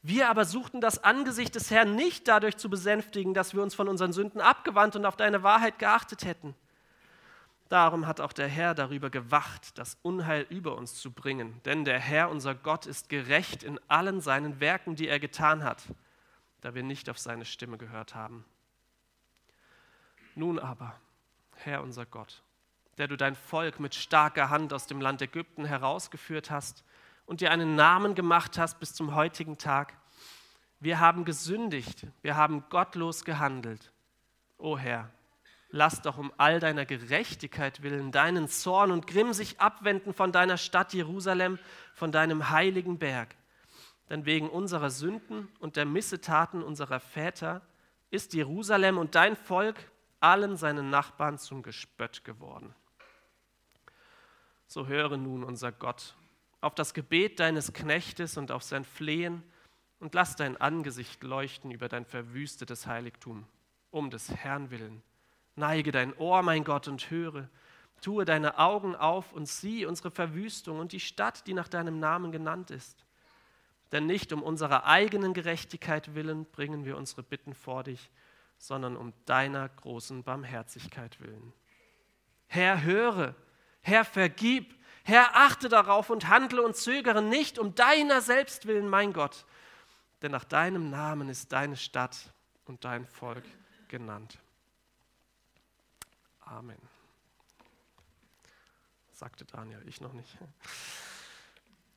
Wir 0.01 0.29
aber 0.29 0.46
suchten 0.46 0.79
das 0.79 1.03
Angesicht 1.03 1.55
des 1.55 1.72
Herrn 1.72 1.93
nicht 1.93 2.29
dadurch 2.29 2.55
zu 2.55 2.69
besänftigen, 2.69 3.34
dass 3.34 3.53
wir 3.53 3.62
uns 3.62 3.75
von 3.75 3.89
unseren 3.89 4.13
Sünden 4.13 4.39
abgewandt 4.39 4.96
und 4.96 5.05
auf 5.05 5.17
deine 5.17 5.43
Wahrheit 5.43 5.77
geachtet 5.77 6.24
hätten. 6.24 6.55
Darum 7.70 8.08
hat 8.08 8.22
auch 8.22 8.32
der 8.32 8.48
Herr 8.48 8.74
darüber 8.74 9.10
gewacht, 9.10 9.78
das 9.78 9.98
Unheil 10.02 10.46
über 10.50 10.76
uns 10.78 10.96
zu 10.96 11.12
bringen. 11.12 11.62
Denn 11.66 11.84
der 11.84 12.00
Herr, 12.00 12.30
unser 12.30 12.56
Gott, 12.56 12.86
ist 12.86 13.10
gerecht 13.10 13.64
in 13.64 13.80
allen 13.90 14.22
seinen 14.22 14.60
Werken, 14.60 14.96
die 14.96 15.08
er 15.08 15.20
getan 15.20 15.64
hat, 15.64 15.84
da 16.62 16.76
wir 16.76 16.84
nicht 16.84 17.10
auf 17.10 17.18
seine 17.18 17.46
Stimme 17.46 17.78
gehört 17.78 18.16
haben. 18.16 18.46
Nun 20.36 20.60
aber, 20.60 20.96
Herr 21.56 21.82
unser 21.82 22.06
Gott, 22.06 22.44
der 22.98 23.08
du 23.08 23.18
dein 23.18 23.36
Volk 23.36 23.80
mit 23.80 23.96
starker 23.96 24.50
Hand 24.50 24.72
aus 24.72 24.88
dem 24.88 25.02
Land 25.02 25.22
Ägypten 25.22 25.66
herausgeführt 25.66 26.52
hast 26.52 26.86
und 27.26 27.42
dir 27.42 27.52
einen 27.52 27.76
Namen 27.76 28.16
gemacht 28.16 28.58
hast 28.58 28.80
bis 28.80 28.94
zum 28.94 29.14
heutigen 29.14 29.58
Tag, 29.58 29.98
wir 30.80 31.00
haben 31.00 31.26
gesündigt, 31.26 32.06
wir 32.22 32.36
haben 32.36 32.64
gottlos 32.70 33.26
gehandelt. 33.26 33.92
O 34.60 34.78
Herr, 34.78 35.10
lass 35.70 36.02
doch 36.02 36.18
um 36.18 36.32
all 36.38 36.60
deiner 36.60 36.86
Gerechtigkeit 36.86 37.82
willen 37.82 38.12
deinen 38.12 38.48
Zorn 38.48 38.92
und 38.92 39.08
Grimm 39.08 39.34
sich 39.34 39.60
abwenden 39.60 40.14
von 40.14 40.32
deiner 40.32 40.58
Stadt 40.58 40.94
Jerusalem, 40.94 41.60
von 41.94 42.12
deinem 42.12 42.50
heiligen 42.50 42.98
Berg. 42.98 43.36
Denn 44.10 44.26
wegen 44.26 44.50
unserer 44.50 44.90
Sünden 44.90 45.50
und 45.60 45.76
der 45.76 45.86
Missetaten 45.86 46.64
unserer 46.64 47.00
Väter 47.00 47.62
ist 48.10 48.34
Jerusalem 48.34 48.98
und 48.98 49.16
dein 49.16 49.36
Volk 49.36 49.78
allen 50.22 50.56
seinen 50.56 50.90
Nachbarn 50.90 51.38
zum 51.38 51.62
Gespött 51.62 52.24
geworden. 52.24 52.74
So 54.66 54.88
höre 54.88 55.18
nun 55.18 55.44
unser 55.44 55.72
Gott 55.72 56.16
auf 56.62 56.74
das 56.74 56.94
Gebet 56.94 57.40
deines 57.40 57.74
Knechtes 57.74 58.38
und 58.38 58.52
auf 58.52 58.64
sein 58.64 58.84
Flehen 58.84 59.44
und 60.00 60.16
lass 60.16 60.36
dein 60.36 60.58
Angesicht 60.58 61.24
leuchten 61.24 61.72
über 61.72 61.88
dein 61.88 62.06
verwüstetes 62.06 62.88
Heiligtum, 62.88 63.46
um 63.92 64.10
des 64.10 64.34
Herrn 64.34 64.72
willen 64.72 65.04
Neige 65.58 65.92
dein 65.92 66.16
Ohr, 66.18 66.44
mein 66.44 66.64
Gott, 66.64 66.88
und 66.88 67.10
höre. 67.10 67.50
Tue 68.02 68.26
deine 68.26 68.60
Augen 68.60 68.96
auf 68.96 69.34
und 69.34 69.48
sieh 69.48 69.86
unsere 69.86 70.12
Verwüstung 70.12 70.80
und 70.80 70.92
die 70.92 71.00
Stadt, 71.00 71.48
die 71.48 71.54
nach 71.54 71.68
deinem 71.68 72.00
Namen 72.00 72.32
genannt 72.32 72.70
ist. 72.70 73.06
Denn 73.92 74.06
nicht 74.06 74.32
um 74.32 74.44
unserer 74.44 74.86
eigenen 74.86 75.34
Gerechtigkeit 75.34 76.14
willen 76.14 76.46
bringen 76.46 76.86
wir 76.86 76.96
unsere 76.96 77.24
Bitten 77.24 77.56
vor 77.56 77.84
dich, 77.84 78.12
sondern 78.60 78.96
um 78.96 79.14
deiner 79.26 79.68
großen 79.68 80.24
Barmherzigkeit 80.24 81.20
willen. 81.22 81.54
Herr, 82.46 82.84
höre, 82.84 83.34
Herr, 83.82 84.06
vergib, 84.06 84.76
Herr, 85.04 85.36
achte 85.36 85.70
darauf 85.70 86.12
und 86.12 86.28
handle 86.28 86.62
und 86.62 86.76
zögere 86.76 87.24
nicht 87.24 87.58
um 87.58 87.74
deiner 87.74 88.22
selbst 88.22 88.68
willen, 88.68 88.90
mein 88.90 89.12
Gott. 89.12 89.46
Denn 90.22 90.32
nach 90.32 90.44
deinem 90.44 90.92
Namen 90.92 91.30
ist 91.30 91.52
deine 91.52 91.78
Stadt 91.78 92.18
und 92.66 92.86
dein 92.86 93.08
Volk 93.08 93.44
genannt. 93.88 94.38
Amen. 96.50 96.77
Sagte 99.12 99.44
Daniel, 99.46 99.82
ich 99.88 100.00
noch 100.00 100.13
nicht. 100.13 100.38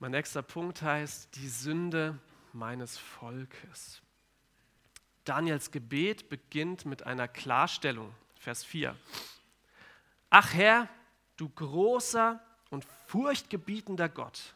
Mein 0.01 0.11
nächster 0.11 0.43
Punkt 0.43 0.83
heißt 0.83 1.37
die 1.37 1.49
Sünde 1.49 2.19
meines 2.53 2.99
Volkes. 2.99 4.03
Daniels 5.25 5.71
Gebet 5.71 6.29
beginnt 6.29 6.85
mit 6.85 7.05
einer 7.05 7.29
Klarstellung, 7.29 8.13
Vers 8.39 8.65
4. 8.65 8.97
Ach 10.31 10.53
Herr, 10.55 10.89
du 11.37 11.49
großer 11.49 12.41
und 12.71 12.85
furchtgebietender 13.07 14.09
Gott, 14.09 14.55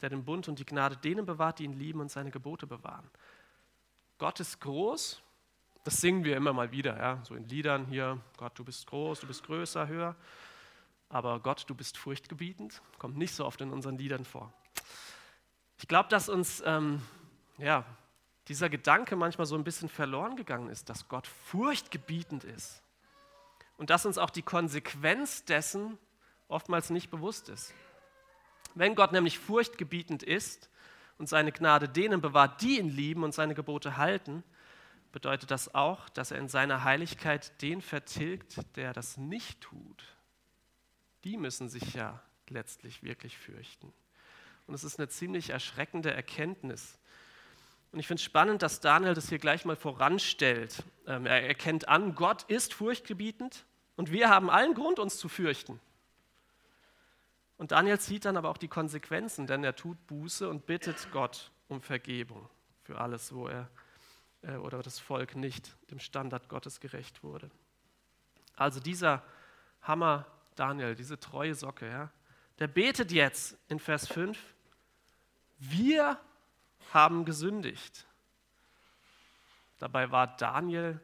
der 0.00 0.08
den 0.08 0.24
Bund 0.24 0.48
und 0.48 0.58
die 0.58 0.64
Gnade 0.64 0.96
denen 0.96 1.26
bewahrt, 1.26 1.58
die 1.58 1.64
ihn 1.64 1.72
lieben 1.72 2.00
und 2.00 2.10
seine 2.10 2.30
Gebote 2.30 2.66
bewahren. 2.66 3.10
Gott 4.18 4.40
ist 4.40 4.60
groß 4.60 5.20
das 5.86 6.00
singen 6.00 6.24
wir 6.24 6.36
immer 6.36 6.52
mal 6.52 6.72
wieder, 6.72 6.98
ja? 6.98 7.20
so 7.22 7.36
in 7.36 7.48
Liedern 7.48 7.86
hier, 7.86 8.20
Gott, 8.38 8.58
du 8.58 8.64
bist 8.64 8.88
groß, 8.88 9.20
du 9.20 9.28
bist 9.28 9.44
größer, 9.44 9.86
höher. 9.86 10.16
Aber 11.08 11.38
Gott, 11.38 11.64
du 11.68 11.76
bist 11.76 11.96
furchtgebietend, 11.96 12.82
kommt 12.98 13.16
nicht 13.16 13.32
so 13.32 13.46
oft 13.46 13.60
in 13.60 13.70
unseren 13.70 13.96
Liedern 13.96 14.24
vor. 14.24 14.52
Ich 15.78 15.86
glaube, 15.86 16.08
dass 16.08 16.28
uns 16.28 16.60
ähm, 16.66 17.00
ja, 17.58 17.84
dieser 18.48 18.68
Gedanke 18.68 19.14
manchmal 19.14 19.46
so 19.46 19.54
ein 19.54 19.62
bisschen 19.62 19.88
verloren 19.88 20.34
gegangen 20.34 20.70
ist, 20.70 20.88
dass 20.88 21.06
Gott 21.06 21.28
furchtgebietend 21.28 22.42
ist. 22.42 22.82
Und 23.76 23.90
dass 23.90 24.06
uns 24.06 24.18
auch 24.18 24.30
die 24.30 24.42
Konsequenz 24.42 25.44
dessen 25.44 25.98
oftmals 26.48 26.90
nicht 26.90 27.12
bewusst 27.12 27.48
ist. 27.48 27.72
Wenn 28.74 28.96
Gott 28.96 29.12
nämlich 29.12 29.38
furchtgebietend 29.38 30.24
ist 30.24 30.68
und 31.16 31.28
seine 31.28 31.52
Gnade 31.52 31.88
denen 31.88 32.20
bewahrt, 32.20 32.60
die 32.62 32.80
ihn 32.80 32.88
lieben 32.88 33.22
und 33.22 33.34
seine 33.34 33.54
Gebote 33.54 33.96
halten, 33.96 34.42
bedeutet 35.12 35.50
das 35.50 35.74
auch, 35.74 36.08
dass 36.10 36.30
er 36.30 36.38
in 36.38 36.48
seiner 36.48 36.84
Heiligkeit 36.84 37.60
den 37.62 37.80
vertilgt, 37.80 38.58
der 38.76 38.92
das 38.92 39.16
nicht 39.16 39.60
tut. 39.60 40.04
Die 41.24 41.36
müssen 41.36 41.68
sich 41.68 41.94
ja 41.94 42.20
letztlich 42.48 43.02
wirklich 43.02 43.36
fürchten. 43.36 43.92
Und 44.66 44.74
es 44.74 44.84
ist 44.84 44.98
eine 44.98 45.08
ziemlich 45.08 45.50
erschreckende 45.50 46.12
Erkenntnis. 46.12 46.98
Und 47.92 48.00
ich 48.00 48.06
finde 48.06 48.20
es 48.20 48.24
spannend, 48.24 48.62
dass 48.62 48.80
Daniel 48.80 49.14
das 49.14 49.28
hier 49.28 49.38
gleich 49.38 49.64
mal 49.64 49.76
voranstellt. 49.76 50.82
Ähm, 51.06 51.26
er 51.26 51.46
erkennt 51.46 51.88
an, 51.88 52.14
Gott 52.14 52.42
ist 52.44 52.74
furchtgebietend 52.74 53.64
und 53.96 54.12
wir 54.12 54.28
haben 54.28 54.50
allen 54.50 54.74
Grund, 54.74 54.98
uns 54.98 55.18
zu 55.18 55.28
fürchten. 55.28 55.80
Und 57.58 57.72
Daniel 57.72 57.98
zieht 57.98 58.26
dann 58.26 58.36
aber 58.36 58.50
auch 58.50 58.58
die 58.58 58.68
Konsequenzen, 58.68 59.46
denn 59.46 59.64
er 59.64 59.74
tut 59.74 60.04
Buße 60.06 60.48
und 60.48 60.66
bittet 60.66 61.08
Gott 61.10 61.50
um 61.68 61.80
Vergebung 61.80 62.48
für 62.82 62.98
alles, 63.00 63.34
wo 63.34 63.48
er 63.48 63.70
äh, 64.46 64.56
oder 64.56 64.82
das 64.82 64.98
Volk 64.98 65.36
nicht 65.36 65.76
dem 65.90 65.98
Standard 65.98 66.48
Gottes 66.48 66.80
gerecht 66.80 67.22
wurde. 67.22 67.50
Also 68.54 68.80
dieser 68.80 69.22
Hammer 69.82 70.26
Daniel, 70.54 70.94
diese 70.94 71.20
treue 71.20 71.54
Socke, 71.54 71.88
ja, 71.88 72.10
der 72.58 72.68
betet 72.68 73.12
jetzt 73.12 73.58
in 73.68 73.78
Vers 73.78 74.08
5, 74.08 74.38
wir 75.58 76.18
haben 76.92 77.24
gesündigt. 77.24 78.06
Dabei 79.78 80.10
war 80.10 80.36
Daniel 80.36 81.00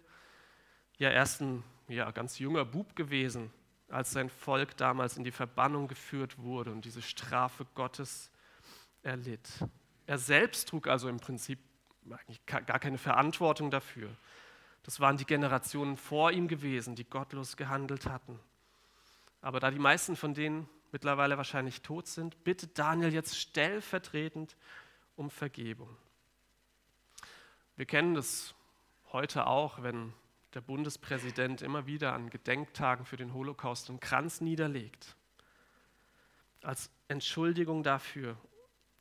ja 0.96 1.10
erst 1.10 1.42
ein 1.42 1.62
ja, 1.88 2.10
ganz 2.10 2.38
junger 2.38 2.64
Bub 2.64 2.96
gewesen, 2.96 3.52
als 3.88 4.12
sein 4.12 4.30
Volk 4.30 4.76
damals 4.78 5.18
in 5.18 5.24
die 5.24 5.30
Verbannung 5.30 5.88
geführt 5.88 6.38
wurde 6.38 6.72
und 6.72 6.86
diese 6.86 7.02
Strafe 7.02 7.66
Gottes 7.74 8.30
erlitt. 9.02 9.48
Er 10.06 10.16
selbst 10.16 10.68
trug 10.68 10.86
also 10.86 11.08
im 11.08 11.20
Prinzip 11.20 11.58
eigentlich 12.10 12.44
gar 12.46 12.78
keine 12.78 12.98
Verantwortung 12.98 13.70
dafür. 13.70 14.08
Das 14.82 14.98
waren 15.00 15.16
die 15.16 15.24
Generationen 15.24 15.96
vor 15.96 16.32
ihm 16.32 16.48
gewesen, 16.48 16.96
die 16.96 17.04
gottlos 17.04 17.56
gehandelt 17.56 18.06
hatten. 18.06 18.38
Aber 19.40 19.60
da 19.60 19.70
die 19.70 19.78
meisten 19.78 20.16
von 20.16 20.34
denen 20.34 20.68
mittlerweile 20.90 21.36
wahrscheinlich 21.36 21.82
tot 21.82 22.06
sind, 22.06 22.42
bittet 22.44 22.78
Daniel 22.78 23.12
jetzt 23.12 23.38
stellvertretend 23.38 24.56
um 25.16 25.30
Vergebung. 25.30 25.96
Wir 27.76 27.86
kennen 27.86 28.14
das 28.14 28.54
heute 29.12 29.46
auch, 29.46 29.82
wenn 29.82 30.12
der 30.54 30.60
Bundespräsident 30.60 31.62
immer 31.62 31.86
wieder 31.86 32.12
an 32.12 32.28
Gedenktagen 32.28 33.06
für 33.06 33.16
den 33.16 33.32
Holocaust 33.32 33.88
einen 33.88 34.00
Kranz 34.00 34.40
niederlegt. 34.40 35.16
Als 36.62 36.90
Entschuldigung 37.08 37.82
dafür, 37.82 38.36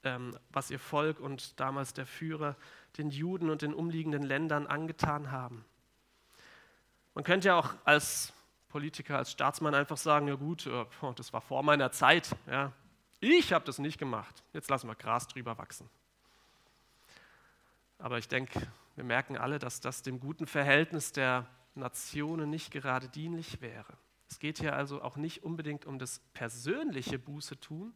ähm, 0.04 0.38
was 0.50 0.72
ihr 0.72 0.80
Volk 0.80 1.20
und 1.20 1.60
damals 1.60 1.94
der 1.94 2.06
Führer 2.06 2.56
den 2.98 3.10
Juden 3.10 3.50
und 3.50 3.62
den 3.62 3.74
umliegenden 3.74 4.24
Ländern 4.24 4.68
angetan 4.68 5.32
haben. 5.32 5.66
Man 7.14 7.24
könnte 7.24 7.50
ja 7.50 7.56
auch 7.56 7.74
als 7.84 8.34
Politiker, 8.70 9.18
als 9.18 9.32
Staatsmann 9.32 9.76
einfach 9.76 9.98
sagen, 9.98 10.28
ja 10.28 10.36
gut, 10.36 10.66
äh, 10.66 10.86
das 11.16 11.34
war 11.34 11.42
vor 11.42 11.64
meiner 11.64 11.92
Zeit. 11.92 12.36
Ja. 12.48 12.72
Ich 13.20 13.54
habe 13.54 13.66
das 13.66 13.80
nicht 13.80 13.98
gemacht. 13.98 14.44
Jetzt 14.54 14.70
lassen 14.70 14.88
wir 14.88 14.96
Gras 14.96 15.28
drüber 15.28 15.58
wachsen. 15.58 15.90
Aber 18.00 18.18
ich 18.18 18.28
denke, 18.28 18.68
wir 18.96 19.04
merken 19.04 19.38
alle, 19.38 19.60
dass 19.60 19.80
das 19.80 20.02
dem 20.02 20.20
guten 20.20 20.48
Verhältnis 20.48 21.12
der 21.12 21.46
Nationen 21.76 22.50
nicht 22.50 22.72
gerade 22.72 23.08
dienlich 23.10 23.62
wäre. 23.62 23.98
Es 24.30 24.40
geht 24.40 24.60
hier 24.60 24.76
also 24.76 25.02
auch 25.02 25.18
nicht 25.18 25.44
unbedingt 25.44 25.86
um 25.86 26.00
das 26.00 26.20
persönliche 26.34 27.20
Buße 27.20 27.60
tun, 27.60 27.94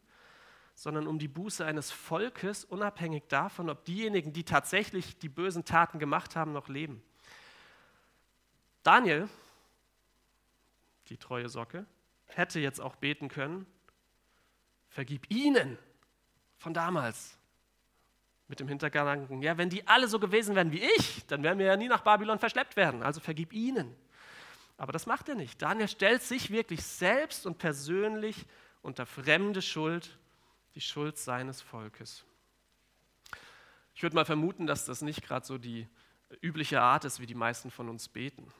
sondern 0.76 1.06
um 1.06 1.18
die 1.18 1.26
Buße 1.26 1.64
eines 1.64 1.90
Volkes, 1.90 2.64
unabhängig 2.64 3.24
davon, 3.28 3.70
ob 3.70 3.86
diejenigen, 3.86 4.34
die 4.34 4.44
tatsächlich 4.44 5.18
die 5.18 5.30
bösen 5.30 5.64
Taten 5.64 5.98
gemacht 5.98 6.36
haben, 6.36 6.52
noch 6.52 6.68
leben. 6.68 7.02
Daniel, 8.82 9.26
die 11.08 11.16
treue 11.16 11.48
Socke, 11.48 11.86
hätte 12.26 12.60
jetzt 12.60 12.80
auch 12.80 12.94
beten 12.96 13.28
können, 13.28 13.66
vergib 14.90 15.30
ihnen 15.30 15.78
von 16.58 16.74
damals. 16.74 17.38
Mit 18.46 18.60
dem 18.60 18.68
Hintergedanken, 18.68 19.42
ja, 19.42 19.56
wenn 19.56 19.70
die 19.70 19.88
alle 19.88 20.06
so 20.06 20.20
gewesen 20.20 20.54
wären 20.54 20.70
wie 20.70 20.84
ich, 20.98 21.26
dann 21.26 21.42
wären 21.42 21.58
wir 21.58 21.66
ja 21.66 21.76
nie 21.76 21.88
nach 21.88 22.02
Babylon 22.02 22.38
verschleppt 22.38 22.76
werden. 22.76 23.02
Also 23.02 23.18
vergib 23.18 23.52
ihnen. 23.52 23.96
Aber 24.76 24.92
das 24.92 25.06
macht 25.06 25.28
er 25.30 25.34
nicht. 25.36 25.60
Daniel 25.60 25.88
stellt 25.88 26.22
sich 26.22 26.50
wirklich 26.50 26.84
selbst 26.84 27.46
und 27.46 27.56
persönlich 27.58 28.44
unter 28.82 29.06
fremde 29.06 29.62
Schuld 29.62 30.16
die 30.76 30.80
Schuld 30.82 31.16
seines 31.16 31.62
Volkes. 31.62 32.22
Ich 33.94 34.02
würde 34.02 34.14
mal 34.14 34.26
vermuten, 34.26 34.66
dass 34.66 34.84
das 34.84 35.00
nicht 35.00 35.22
gerade 35.22 35.44
so 35.46 35.56
die 35.56 35.88
übliche 36.42 36.82
Art 36.82 37.06
ist, 37.06 37.18
wie 37.18 37.24
die 37.24 37.34
meisten 37.34 37.70
von 37.70 37.88
uns 37.88 38.08
beten. 38.08 38.52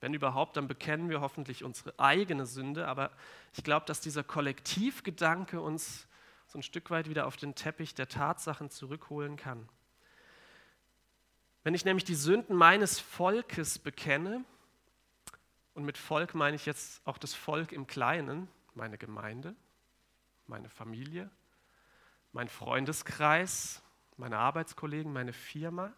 Wenn 0.00 0.12
überhaupt, 0.12 0.58
dann 0.58 0.68
bekennen 0.68 1.08
wir 1.08 1.22
hoffentlich 1.22 1.64
unsere 1.64 1.98
eigene 1.98 2.44
Sünde. 2.44 2.86
Aber 2.86 3.10
ich 3.54 3.64
glaube, 3.64 3.86
dass 3.86 4.02
dieser 4.02 4.22
Kollektivgedanke 4.22 5.62
uns 5.62 6.06
so 6.46 6.58
ein 6.58 6.62
Stück 6.62 6.90
weit 6.90 7.08
wieder 7.08 7.26
auf 7.26 7.38
den 7.38 7.54
Teppich 7.54 7.94
der 7.94 8.08
Tatsachen 8.08 8.68
zurückholen 8.68 9.36
kann. 9.36 9.66
Wenn 11.62 11.72
ich 11.72 11.86
nämlich 11.86 12.04
die 12.04 12.14
Sünden 12.14 12.54
meines 12.54 13.00
Volkes 13.00 13.78
bekenne, 13.78 14.44
und 15.72 15.86
mit 15.86 15.96
Volk 15.96 16.34
meine 16.34 16.54
ich 16.54 16.66
jetzt 16.66 17.00
auch 17.06 17.16
das 17.16 17.32
Volk 17.32 17.72
im 17.72 17.86
Kleinen, 17.86 18.46
meine 18.74 18.98
Gemeinde, 18.98 19.56
meine 20.46 20.68
Familie, 20.68 21.30
mein 22.32 22.48
Freundeskreis, 22.48 23.82
meine 24.16 24.38
Arbeitskollegen, 24.38 25.12
meine 25.12 25.32
Firma. 25.32 25.92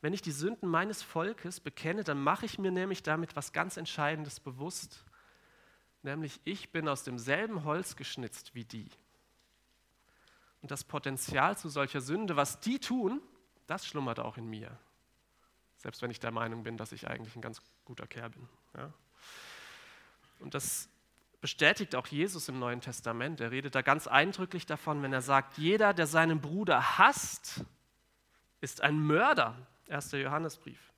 Wenn 0.00 0.12
ich 0.12 0.22
die 0.22 0.32
Sünden 0.32 0.68
meines 0.68 1.02
Volkes 1.02 1.60
bekenne, 1.60 2.04
dann 2.04 2.22
mache 2.22 2.46
ich 2.46 2.58
mir 2.58 2.70
nämlich 2.70 3.02
damit 3.02 3.36
was 3.36 3.52
ganz 3.52 3.76
Entscheidendes 3.76 4.40
bewusst, 4.40 5.04
nämlich 6.02 6.40
ich 6.44 6.70
bin 6.70 6.88
aus 6.88 7.04
demselben 7.04 7.64
Holz 7.64 7.96
geschnitzt 7.96 8.54
wie 8.54 8.64
die. 8.64 8.90
Und 10.62 10.70
das 10.70 10.84
Potenzial 10.84 11.56
zu 11.56 11.68
solcher 11.68 12.00
Sünde, 12.00 12.36
was 12.36 12.60
die 12.60 12.78
tun, 12.78 13.20
das 13.66 13.86
schlummert 13.86 14.20
auch 14.20 14.36
in 14.36 14.48
mir. 14.48 14.78
Selbst 15.76 16.02
wenn 16.02 16.10
ich 16.10 16.20
der 16.20 16.30
Meinung 16.30 16.62
bin, 16.62 16.76
dass 16.76 16.92
ich 16.92 17.08
eigentlich 17.08 17.36
ein 17.36 17.42
ganz 17.42 17.60
guter 17.84 18.06
Kerl 18.06 18.30
bin. 18.30 18.48
Ja? 18.76 18.92
Und 20.40 20.54
das 20.54 20.88
bestätigt 21.40 21.94
auch 21.94 22.06
Jesus 22.06 22.48
im 22.48 22.58
Neuen 22.58 22.80
Testament. 22.80 23.40
Er 23.40 23.50
redet 23.50 23.74
da 23.74 23.82
ganz 23.82 24.06
eindrücklich 24.06 24.66
davon, 24.66 25.02
wenn 25.02 25.12
er 25.12 25.22
sagt, 25.22 25.58
jeder, 25.58 25.94
der 25.94 26.06
seinen 26.06 26.40
Bruder 26.40 26.98
hasst, 26.98 27.64
ist 28.60 28.80
ein 28.80 28.98
Mörder. 28.98 29.54
1. 29.88 30.12
Johannesbrief. 30.12 30.92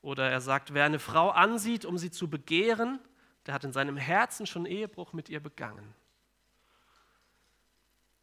Oder 0.00 0.30
er 0.30 0.40
sagt, 0.40 0.74
wer 0.74 0.84
eine 0.84 0.98
Frau 0.98 1.30
ansieht, 1.30 1.84
um 1.84 1.96
sie 1.96 2.10
zu 2.10 2.28
begehren, 2.28 2.98
der 3.46 3.54
hat 3.54 3.64
in 3.64 3.72
seinem 3.72 3.96
Herzen 3.96 4.46
schon 4.46 4.66
Ehebruch 4.66 5.12
mit 5.12 5.28
ihr 5.28 5.40
begangen. 5.40 5.94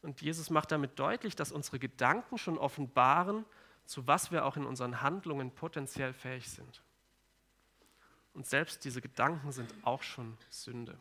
Und 0.02 0.22
Jesus 0.22 0.50
macht 0.50 0.72
damit 0.72 0.98
deutlich, 1.00 1.36
dass 1.36 1.52
unsere 1.52 1.80
Gedanken 1.80 2.38
schon 2.38 2.58
offenbaren, 2.58 3.46
zu 3.86 4.08
was 4.08 4.32
wir 4.32 4.46
auch 4.46 4.56
in 4.56 4.66
unseren 4.66 5.02
Handlungen 5.02 5.52
potenziell 5.52 6.14
fähig 6.14 6.50
sind. 6.50 6.84
Und 8.34 8.46
selbst 8.46 8.86
diese 8.86 9.02
Gedanken 9.02 9.52
sind 9.52 9.74
auch 9.84 10.04
schon 10.04 10.38
Sünde. 10.50 10.98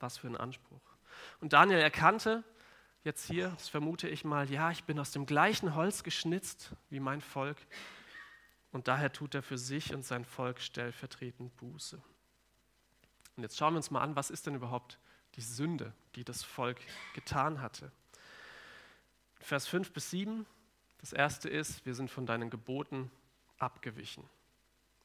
Was 0.00 0.18
für 0.18 0.26
ein 0.26 0.36
Anspruch. 0.36 0.80
Und 1.40 1.52
Daniel 1.52 1.80
erkannte 1.80 2.44
jetzt 3.04 3.26
hier, 3.26 3.50
das 3.50 3.68
vermute 3.68 4.08
ich 4.08 4.24
mal, 4.24 4.50
ja, 4.50 4.70
ich 4.70 4.84
bin 4.84 4.98
aus 4.98 5.12
dem 5.12 5.26
gleichen 5.26 5.74
Holz 5.74 6.02
geschnitzt 6.02 6.72
wie 6.90 7.00
mein 7.00 7.20
Volk. 7.20 7.56
Und 8.72 8.88
daher 8.88 9.12
tut 9.12 9.34
er 9.34 9.42
für 9.42 9.58
sich 9.58 9.94
und 9.94 10.04
sein 10.04 10.24
Volk 10.24 10.60
stellvertretend 10.60 11.56
Buße. 11.56 12.02
Und 13.36 13.42
jetzt 13.42 13.56
schauen 13.56 13.74
wir 13.74 13.78
uns 13.78 13.90
mal 13.90 14.02
an, 14.02 14.16
was 14.16 14.30
ist 14.30 14.46
denn 14.46 14.54
überhaupt 14.54 14.98
die 15.36 15.42
Sünde, 15.42 15.92
die 16.14 16.24
das 16.24 16.42
Volk 16.42 16.78
getan 17.14 17.60
hatte. 17.60 17.92
Vers 19.40 19.66
5 19.68 19.92
bis 19.92 20.10
7, 20.10 20.46
das 20.98 21.12
erste 21.12 21.48
ist, 21.48 21.86
wir 21.86 21.94
sind 21.94 22.10
von 22.10 22.26
deinen 22.26 22.50
Geboten 22.50 23.10
abgewichen. 23.58 24.24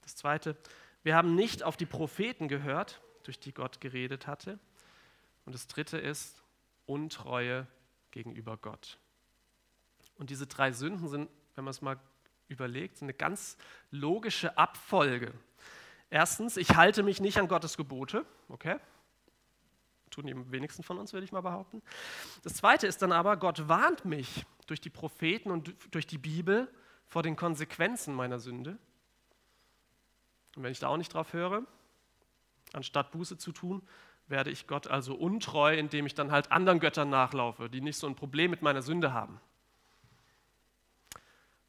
Das 0.01 0.15
zweite, 0.15 0.57
wir 1.03 1.15
haben 1.15 1.35
nicht 1.35 1.63
auf 1.63 1.77
die 1.77 1.85
Propheten 1.85 2.47
gehört, 2.47 3.01
durch 3.23 3.39
die 3.39 3.53
Gott 3.53 3.81
geredet 3.81 4.25
hatte. 4.25 4.57
Und 5.45 5.53
das 5.53 5.67
dritte 5.67 5.97
ist 5.97 6.43
Untreue 6.85 7.67
gegenüber 8.11 8.57
Gott. 8.57 8.99
Und 10.17 10.29
diese 10.29 10.47
drei 10.47 10.71
Sünden 10.71 11.07
sind, 11.07 11.29
wenn 11.55 11.63
man 11.63 11.71
es 11.71 11.81
mal 11.81 11.99
überlegt, 12.47 13.01
eine 13.01 13.13
ganz 13.13 13.57
logische 13.89 14.57
Abfolge. 14.57 15.33
Erstens, 16.09 16.57
ich 16.57 16.75
halte 16.75 17.03
mich 17.03 17.21
nicht 17.21 17.37
an 17.39 17.47
Gottes 17.47 17.77
Gebote, 17.77 18.25
okay? 18.49 18.77
Tun 20.09 20.27
die 20.27 20.51
wenigsten 20.51 20.83
von 20.83 20.97
uns, 20.97 21.13
würde 21.13 21.23
ich 21.23 21.31
mal 21.31 21.41
behaupten. 21.41 21.81
Das 22.43 22.55
zweite 22.55 22.85
ist 22.85 23.01
dann 23.01 23.13
aber, 23.13 23.37
Gott 23.37 23.69
warnt 23.69 24.03
mich 24.03 24.45
durch 24.67 24.81
die 24.81 24.89
Propheten 24.89 25.51
und 25.51 25.73
durch 25.91 26.05
die 26.05 26.17
Bibel 26.17 26.67
vor 27.07 27.23
den 27.23 27.37
Konsequenzen 27.37 28.13
meiner 28.13 28.39
Sünde. 28.39 28.77
Und 30.57 30.63
wenn 30.63 30.71
ich 30.73 30.79
da 30.79 30.89
auch 30.89 30.97
nicht 30.97 31.13
drauf 31.13 31.31
höre, 31.31 31.65
anstatt 32.73 33.11
Buße 33.11 33.37
zu 33.37 33.53
tun, 33.53 33.81
werde 34.27 34.49
ich 34.49 34.67
Gott 34.67 34.87
also 34.87 35.13
untreu, 35.15 35.75
indem 35.77 36.05
ich 36.05 36.13
dann 36.13 36.31
halt 36.31 36.51
anderen 36.51 36.79
Göttern 36.79 37.09
nachlaufe, 37.09 37.69
die 37.69 37.81
nicht 37.81 37.97
so 37.97 38.07
ein 38.07 38.15
Problem 38.15 38.51
mit 38.51 38.61
meiner 38.61 38.81
Sünde 38.81 39.13
haben. 39.13 39.39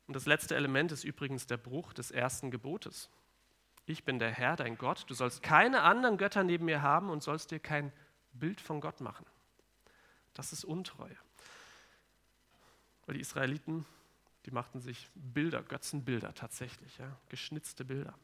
Und 0.07 0.15
das 0.15 0.27
letzte 0.27 0.55
Element 0.57 0.93
ist 0.93 1.05
übrigens 1.05 1.47
der 1.47 1.57
Bruch 1.57 1.93
des 1.93 2.11
ersten 2.11 2.51
Gebotes. 2.51 3.09
Ich 3.87 4.05
bin 4.05 4.19
der 4.19 4.31
Herr, 4.31 4.57
dein 4.57 4.79
Gott. 4.79 5.05
Du 5.09 5.15
sollst 5.15 5.43
keine 5.43 5.83
anderen 5.83 6.19
Götter 6.19 6.45
neben 6.45 6.67
mir 6.67 6.83
haben 6.83 7.11
und 7.11 7.23
sollst 7.23 7.51
dir 7.51 7.59
kein 7.59 7.93
Bild 8.33 8.61
von 8.61 8.81
Gott 8.81 9.01
machen. 9.01 9.27
Das 10.35 10.53
ist 10.53 10.65
Untreue. 10.65 11.17
Weil 13.07 13.15
die 13.15 13.21
Israeliten, 13.21 13.85
die 14.47 14.51
machten 14.51 14.81
sich 14.81 15.09
Bilder, 15.15 15.63
Götzenbilder 15.63 16.35
tatsächlich, 16.35 16.99
ja, 16.99 17.17
geschnitzte 17.29 17.85
Bilder. 17.85 18.15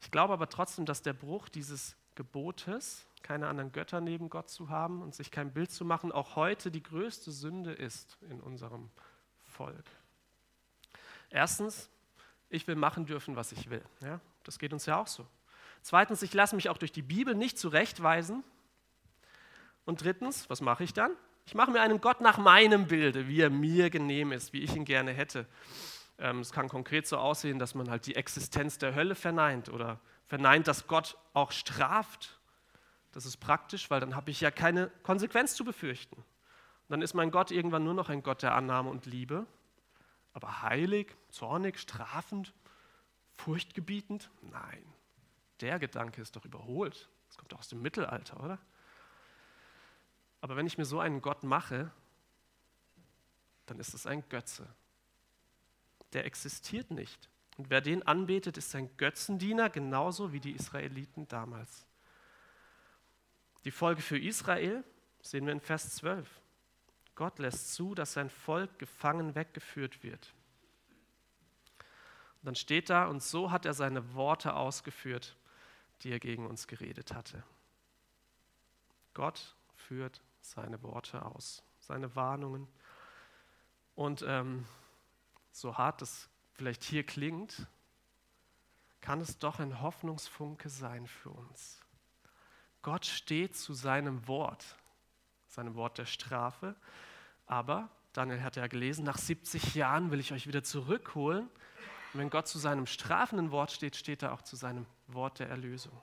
Ich 0.00 0.10
glaube 0.10 0.32
aber 0.32 0.48
trotzdem, 0.48 0.84
dass 0.84 1.02
der 1.02 1.12
Bruch 1.12 1.48
dieses 1.48 1.96
Gebotes, 2.14 3.06
keine 3.22 3.48
anderen 3.48 3.72
Götter 3.72 4.00
neben 4.00 4.28
Gott 4.30 4.50
zu 4.50 4.68
haben 4.68 5.02
und 5.02 5.14
sich 5.14 5.30
kein 5.30 5.52
Bild 5.52 5.70
zu 5.70 5.84
machen, 5.84 6.12
auch 6.12 6.36
heute 6.36 6.70
die 6.70 6.82
größte 6.82 7.30
Sünde 7.30 7.72
ist 7.72 8.18
in 8.28 8.40
unserem 8.40 8.90
Volk. 9.44 9.84
Erstens, 11.30 11.88
ich 12.50 12.66
will 12.66 12.76
machen 12.76 13.06
dürfen, 13.06 13.36
was 13.36 13.52
ich 13.52 13.70
will. 13.70 13.82
Ja, 14.00 14.20
das 14.44 14.58
geht 14.58 14.72
uns 14.72 14.86
ja 14.86 14.98
auch 14.98 15.06
so. 15.06 15.26
Zweitens, 15.82 16.22
ich 16.22 16.34
lasse 16.34 16.54
mich 16.54 16.68
auch 16.68 16.78
durch 16.78 16.92
die 16.92 17.02
Bibel 17.02 17.34
nicht 17.34 17.58
zurechtweisen. 17.58 18.44
Und 19.84 20.02
drittens, 20.04 20.48
was 20.48 20.60
mache 20.60 20.84
ich 20.84 20.92
dann? 20.92 21.12
Ich 21.46 21.54
mache 21.54 21.72
mir 21.72 21.80
einen 21.80 22.00
Gott 22.00 22.20
nach 22.20 22.38
meinem 22.38 22.86
Bilde, 22.86 23.26
wie 23.26 23.40
er 23.40 23.50
mir 23.50 23.90
genehm 23.90 24.30
ist, 24.30 24.52
wie 24.52 24.60
ich 24.60 24.76
ihn 24.76 24.84
gerne 24.84 25.12
hätte. 25.12 25.46
Ähm, 26.18 26.40
es 26.40 26.52
kann 26.52 26.68
konkret 26.68 27.06
so 27.06 27.16
aussehen, 27.16 27.58
dass 27.58 27.74
man 27.74 27.90
halt 27.90 28.06
die 28.06 28.14
Existenz 28.14 28.78
der 28.78 28.94
Hölle 28.94 29.14
verneint 29.14 29.68
oder 29.68 29.98
verneint, 30.32 30.66
dass 30.66 30.86
Gott 30.86 31.18
auch 31.34 31.52
straft. 31.52 32.40
Das 33.12 33.26
ist 33.26 33.36
praktisch, 33.36 33.90
weil 33.90 34.00
dann 34.00 34.16
habe 34.16 34.30
ich 34.30 34.40
ja 34.40 34.50
keine 34.50 34.88
Konsequenz 35.02 35.54
zu 35.54 35.62
befürchten. 35.62 36.16
Und 36.16 36.88
dann 36.88 37.02
ist 37.02 37.12
mein 37.12 37.30
Gott 37.30 37.50
irgendwann 37.50 37.84
nur 37.84 37.92
noch 37.92 38.08
ein 38.08 38.22
Gott 38.22 38.40
der 38.40 38.54
Annahme 38.54 38.88
und 38.88 39.04
Liebe. 39.04 39.44
Aber 40.32 40.62
heilig, 40.62 41.14
zornig, 41.28 41.78
strafend, 41.78 42.54
furchtgebietend? 43.36 44.30
Nein. 44.40 44.82
Der 45.60 45.78
Gedanke 45.78 46.22
ist 46.22 46.34
doch 46.34 46.46
überholt. 46.46 47.10
Das 47.28 47.36
kommt 47.36 47.52
doch 47.52 47.58
aus 47.58 47.68
dem 47.68 47.82
Mittelalter, 47.82 48.42
oder? 48.42 48.58
Aber 50.40 50.56
wenn 50.56 50.66
ich 50.66 50.78
mir 50.78 50.86
so 50.86 50.98
einen 50.98 51.20
Gott 51.20 51.42
mache, 51.42 51.90
dann 53.66 53.78
ist 53.78 53.92
es 53.92 54.06
ein 54.06 54.26
Götze 54.30 54.66
der 56.12 56.26
existiert 56.26 56.90
nicht. 56.90 57.28
Und 57.58 57.70
wer 57.70 57.80
den 57.80 58.06
anbetet, 58.06 58.56
ist 58.56 58.74
ein 58.74 58.96
Götzendiener, 58.96 59.68
genauso 59.70 60.32
wie 60.32 60.40
die 60.40 60.52
Israeliten 60.52 61.28
damals. 61.28 61.86
Die 63.64 63.70
Folge 63.70 64.02
für 64.02 64.18
Israel 64.18 64.82
sehen 65.20 65.46
wir 65.46 65.52
in 65.52 65.60
Vers 65.60 65.96
12. 65.96 66.28
Gott 67.14 67.38
lässt 67.38 67.74
zu, 67.74 67.94
dass 67.94 68.14
sein 68.14 68.30
Volk 68.30 68.78
gefangen 68.78 69.34
weggeführt 69.34 70.02
wird. 70.02 70.32
Und 72.40 72.46
dann 72.46 72.54
steht 72.54 72.90
da, 72.90 73.06
und 73.06 73.22
so 73.22 73.50
hat 73.50 73.66
er 73.66 73.74
seine 73.74 74.14
Worte 74.14 74.54
ausgeführt, 74.54 75.36
die 76.02 76.10
er 76.10 76.18
gegen 76.18 76.46
uns 76.46 76.66
geredet 76.66 77.14
hatte. 77.14 77.44
Gott 79.14 79.54
führt 79.76 80.22
seine 80.40 80.82
Worte 80.82 81.24
aus, 81.24 81.62
seine 81.78 82.16
Warnungen. 82.16 82.66
Und 83.94 84.24
ähm, 84.26 84.66
so 85.52 85.76
hart 85.76 86.02
es 86.02 86.28
vielleicht 86.52 86.84
hier 86.84 87.04
klingt, 87.04 87.66
kann 89.00 89.20
es 89.20 89.38
doch 89.38 89.58
ein 89.58 89.80
Hoffnungsfunke 89.80 90.68
sein 90.68 91.06
für 91.06 91.30
uns. 91.30 91.80
Gott 92.82 93.06
steht 93.06 93.56
zu 93.56 93.74
seinem 93.74 94.26
Wort, 94.28 94.76
seinem 95.48 95.74
Wort 95.74 95.98
der 95.98 96.06
Strafe, 96.06 96.76
aber, 97.46 97.90
Daniel 98.12 98.42
hat 98.42 98.56
ja 98.56 98.66
gelesen, 98.66 99.04
nach 99.04 99.18
70 99.18 99.74
Jahren 99.74 100.10
will 100.10 100.20
ich 100.20 100.32
euch 100.32 100.46
wieder 100.46 100.62
zurückholen. 100.62 101.48
Und 102.12 102.20
wenn 102.20 102.30
Gott 102.30 102.46
zu 102.46 102.58
seinem 102.58 102.86
strafenden 102.86 103.50
Wort 103.50 103.72
steht, 103.72 103.96
steht 103.96 104.22
er 104.22 104.32
auch 104.32 104.42
zu 104.42 104.56
seinem 104.56 104.86
Wort 105.06 105.38
der 105.38 105.48
Erlösung. 105.48 105.98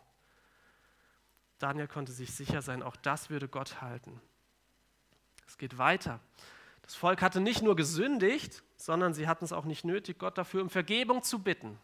Daniel 1.59 1.87
konnte 1.87 2.11
sich 2.11 2.33
sicher 2.33 2.61
sein, 2.61 2.81
auch 2.81 2.95
das 2.95 3.29
würde 3.29 3.47
Gott 3.47 3.81
halten. 3.81 4.19
Es 5.47 5.57
geht 5.57 5.77
weiter. 5.77 6.19
Das 6.89 6.95
Volk 6.95 7.21
hatte 7.21 7.39
nicht 7.39 7.61
nur 7.61 7.75
gesündigt, 7.75 8.63
sondern 8.75 9.13
sie 9.13 9.27
hatten 9.27 9.45
es 9.45 9.53
auch 9.53 9.65
nicht 9.65 9.85
nötig, 9.85 10.17
Gott 10.17 10.39
dafür 10.39 10.63
um 10.63 10.71
Vergebung 10.71 11.21
zu 11.21 11.37
bitten. 11.37 11.77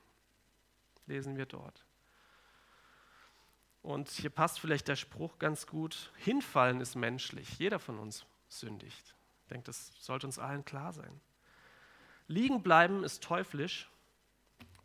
Lesen 1.06 1.38
wir 1.38 1.46
dort. 1.46 1.86
Und 3.84 4.10
hier 4.10 4.32
passt 4.32 4.60
vielleicht 4.60 4.88
der 4.88 4.96
Spruch 4.96 5.38
ganz 5.38 5.68
gut, 5.68 6.12
hinfallen 6.18 6.82
ist 6.82 6.96
menschlich, 6.96 7.60
jeder 7.60 7.78
von 7.78 8.00
uns 8.00 8.26
sündigt. 8.48 9.14
Ich 9.44 9.50
denke, 9.50 9.66
das 9.66 9.92
sollte 10.00 10.26
uns 10.26 10.40
allen 10.40 10.66
klar 10.66 10.92
sein. 10.92 11.22
Liegen 12.28 12.64
bleiben 12.64 13.04
ist 13.04 13.22
teuflisch, 13.22 13.88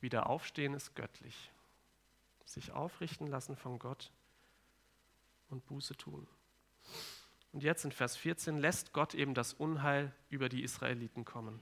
wieder 0.02 0.28
aufstehen 0.28 0.74
ist 0.74 0.94
göttlich. 0.94 1.50
sich 2.44 2.72
aufrichten 2.72 3.26
lassen 3.26 3.56
von 3.56 3.78
Gott 3.78 4.11
und 5.48 5.64
Buße 5.64 5.96
tun. 5.96 6.28
Und 7.53 7.63
jetzt 7.63 7.85
in 7.85 7.93
Vers 7.93 8.17
14 8.17 8.59
lässt 8.59 8.93
Gott 8.93 9.15
eben 9.15 9.35
das 9.35 9.53
Unheil 9.53 10.13
über 10.29 10.49
die 10.49 10.63
Israeliten 10.63 11.25
kommen. 11.25 11.61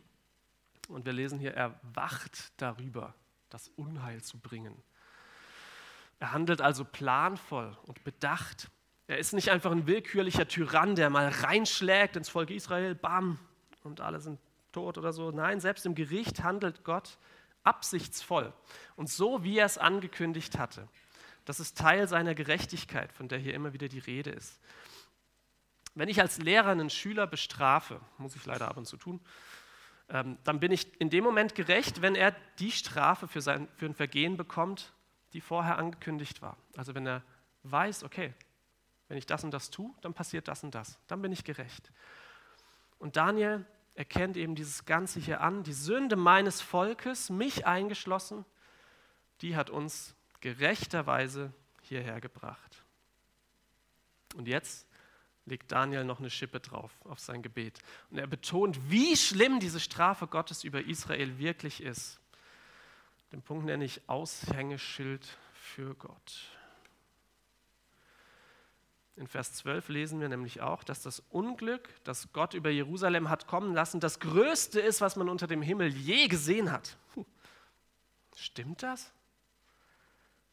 Und 0.88 1.06
wir 1.06 1.12
lesen 1.12 1.38
hier, 1.38 1.54
er 1.54 1.78
wacht 1.94 2.52
darüber, 2.58 3.14
das 3.50 3.68
Unheil 3.76 4.22
zu 4.22 4.38
bringen. 4.38 4.82
Er 6.18 6.32
handelt 6.32 6.60
also 6.60 6.84
planvoll 6.84 7.76
und 7.86 8.04
bedacht. 8.04 8.70
Er 9.06 9.18
ist 9.18 9.32
nicht 9.32 9.50
einfach 9.50 9.70
ein 9.70 9.86
willkürlicher 9.86 10.48
Tyrann, 10.48 10.94
der 10.94 11.10
mal 11.10 11.28
reinschlägt 11.28 12.16
ins 12.16 12.28
Volk 12.28 12.50
Israel, 12.50 12.94
bam, 12.94 13.38
und 13.84 14.00
alle 14.00 14.20
sind 14.20 14.38
tot 14.72 14.98
oder 14.98 15.12
so. 15.12 15.30
Nein, 15.30 15.60
selbst 15.60 15.86
im 15.86 15.94
Gericht 15.94 16.42
handelt 16.42 16.84
Gott 16.84 17.18
absichtsvoll 17.62 18.52
und 18.96 19.08
so, 19.08 19.42
wie 19.44 19.58
er 19.58 19.66
es 19.66 19.78
angekündigt 19.78 20.58
hatte. 20.58 20.88
Das 21.44 21.60
ist 21.60 21.78
Teil 21.78 22.08
seiner 22.08 22.34
Gerechtigkeit, 22.34 23.12
von 23.12 23.28
der 23.28 23.38
hier 23.38 23.54
immer 23.54 23.72
wieder 23.72 23.88
die 23.88 23.98
Rede 23.98 24.30
ist. 24.30 24.58
Wenn 25.98 26.08
ich 26.08 26.20
als 26.20 26.38
Lehrer 26.38 26.68
einen 26.68 26.90
Schüler 26.90 27.26
bestrafe, 27.26 28.00
muss 28.18 28.36
ich 28.36 28.46
leider 28.46 28.68
ab 28.68 28.76
und 28.76 28.86
zu 28.86 28.96
tun, 28.96 29.20
ähm, 30.08 30.38
dann 30.44 30.60
bin 30.60 30.70
ich 30.70 31.00
in 31.00 31.10
dem 31.10 31.24
Moment 31.24 31.56
gerecht, 31.56 32.02
wenn 32.02 32.14
er 32.14 32.36
die 32.60 32.70
Strafe 32.70 33.26
für, 33.26 33.40
sein, 33.40 33.66
für 33.74 33.86
ein 33.86 33.94
Vergehen 33.94 34.36
bekommt, 34.36 34.92
die 35.32 35.40
vorher 35.40 35.76
angekündigt 35.76 36.40
war. 36.40 36.56
Also 36.76 36.94
wenn 36.94 37.04
er 37.04 37.24
weiß, 37.64 38.04
okay, 38.04 38.32
wenn 39.08 39.18
ich 39.18 39.26
das 39.26 39.42
und 39.42 39.50
das 39.50 39.70
tue, 39.70 39.92
dann 40.00 40.14
passiert 40.14 40.46
das 40.46 40.62
und 40.62 40.72
das. 40.72 41.00
Dann 41.08 41.20
bin 41.20 41.32
ich 41.32 41.42
gerecht. 41.42 41.90
Und 43.00 43.16
Daniel 43.16 43.66
erkennt 43.96 44.36
eben 44.36 44.54
dieses 44.54 44.84
Ganze 44.84 45.18
hier 45.18 45.40
an. 45.40 45.64
Die 45.64 45.72
Sünde 45.72 46.14
meines 46.14 46.60
Volkes, 46.60 47.28
mich 47.28 47.66
eingeschlossen, 47.66 48.44
die 49.40 49.56
hat 49.56 49.68
uns 49.68 50.14
gerechterweise 50.40 51.52
hierher 51.82 52.20
gebracht. 52.20 52.84
Und 54.36 54.46
jetzt 54.46 54.87
legt 55.48 55.72
Daniel 55.72 56.04
noch 56.04 56.18
eine 56.18 56.30
Schippe 56.30 56.60
drauf 56.60 56.92
auf 57.04 57.18
sein 57.18 57.42
Gebet. 57.42 57.78
Und 58.10 58.18
er 58.18 58.26
betont, 58.26 58.90
wie 58.90 59.16
schlimm 59.16 59.60
diese 59.60 59.80
Strafe 59.80 60.26
Gottes 60.26 60.64
über 60.64 60.84
Israel 60.84 61.38
wirklich 61.38 61.82
ist. 61.82 62.20
Den 63.32 63.42
Punkt 63.42 63.66
nenne 63.66 63.84
ich 63.84 64.08
Aushängeschild 64.08 65.26
für 65.52 65.94
Gott. 65.94 66.58
In 69.16 69.26
Vers 69.26 69.52
12 69.54 69.88
lesen 69.88 70.20
wir 70.20 70.28
nämlich 70.28 70.60
auch, 70.60 70.84
dass 70.84 71.02
das 71.02 71.20
Unglück, 71.30 71.88
das 72.04 72.32
Gott 72.32 72.54
über 72.54 72.70
Jerusalem 72.70 73.28
hat 73.28 73.48
kommen 73.48 73.74
lassen, 73.74 73.98
das 73.98 74.20
Größte 74.20 74.80
ist, 74.80 75.00
was 75.00 75.16
man 75.16 75.28
unter 75.28 75.48
dem 75.48 75.60
Himmel 75.60 75.88
je 75.88 76.28
gesehen 76.28 76.70
hat. 76.70 76.96
Stimmt 78.36 78.84
das? 78.84 79.12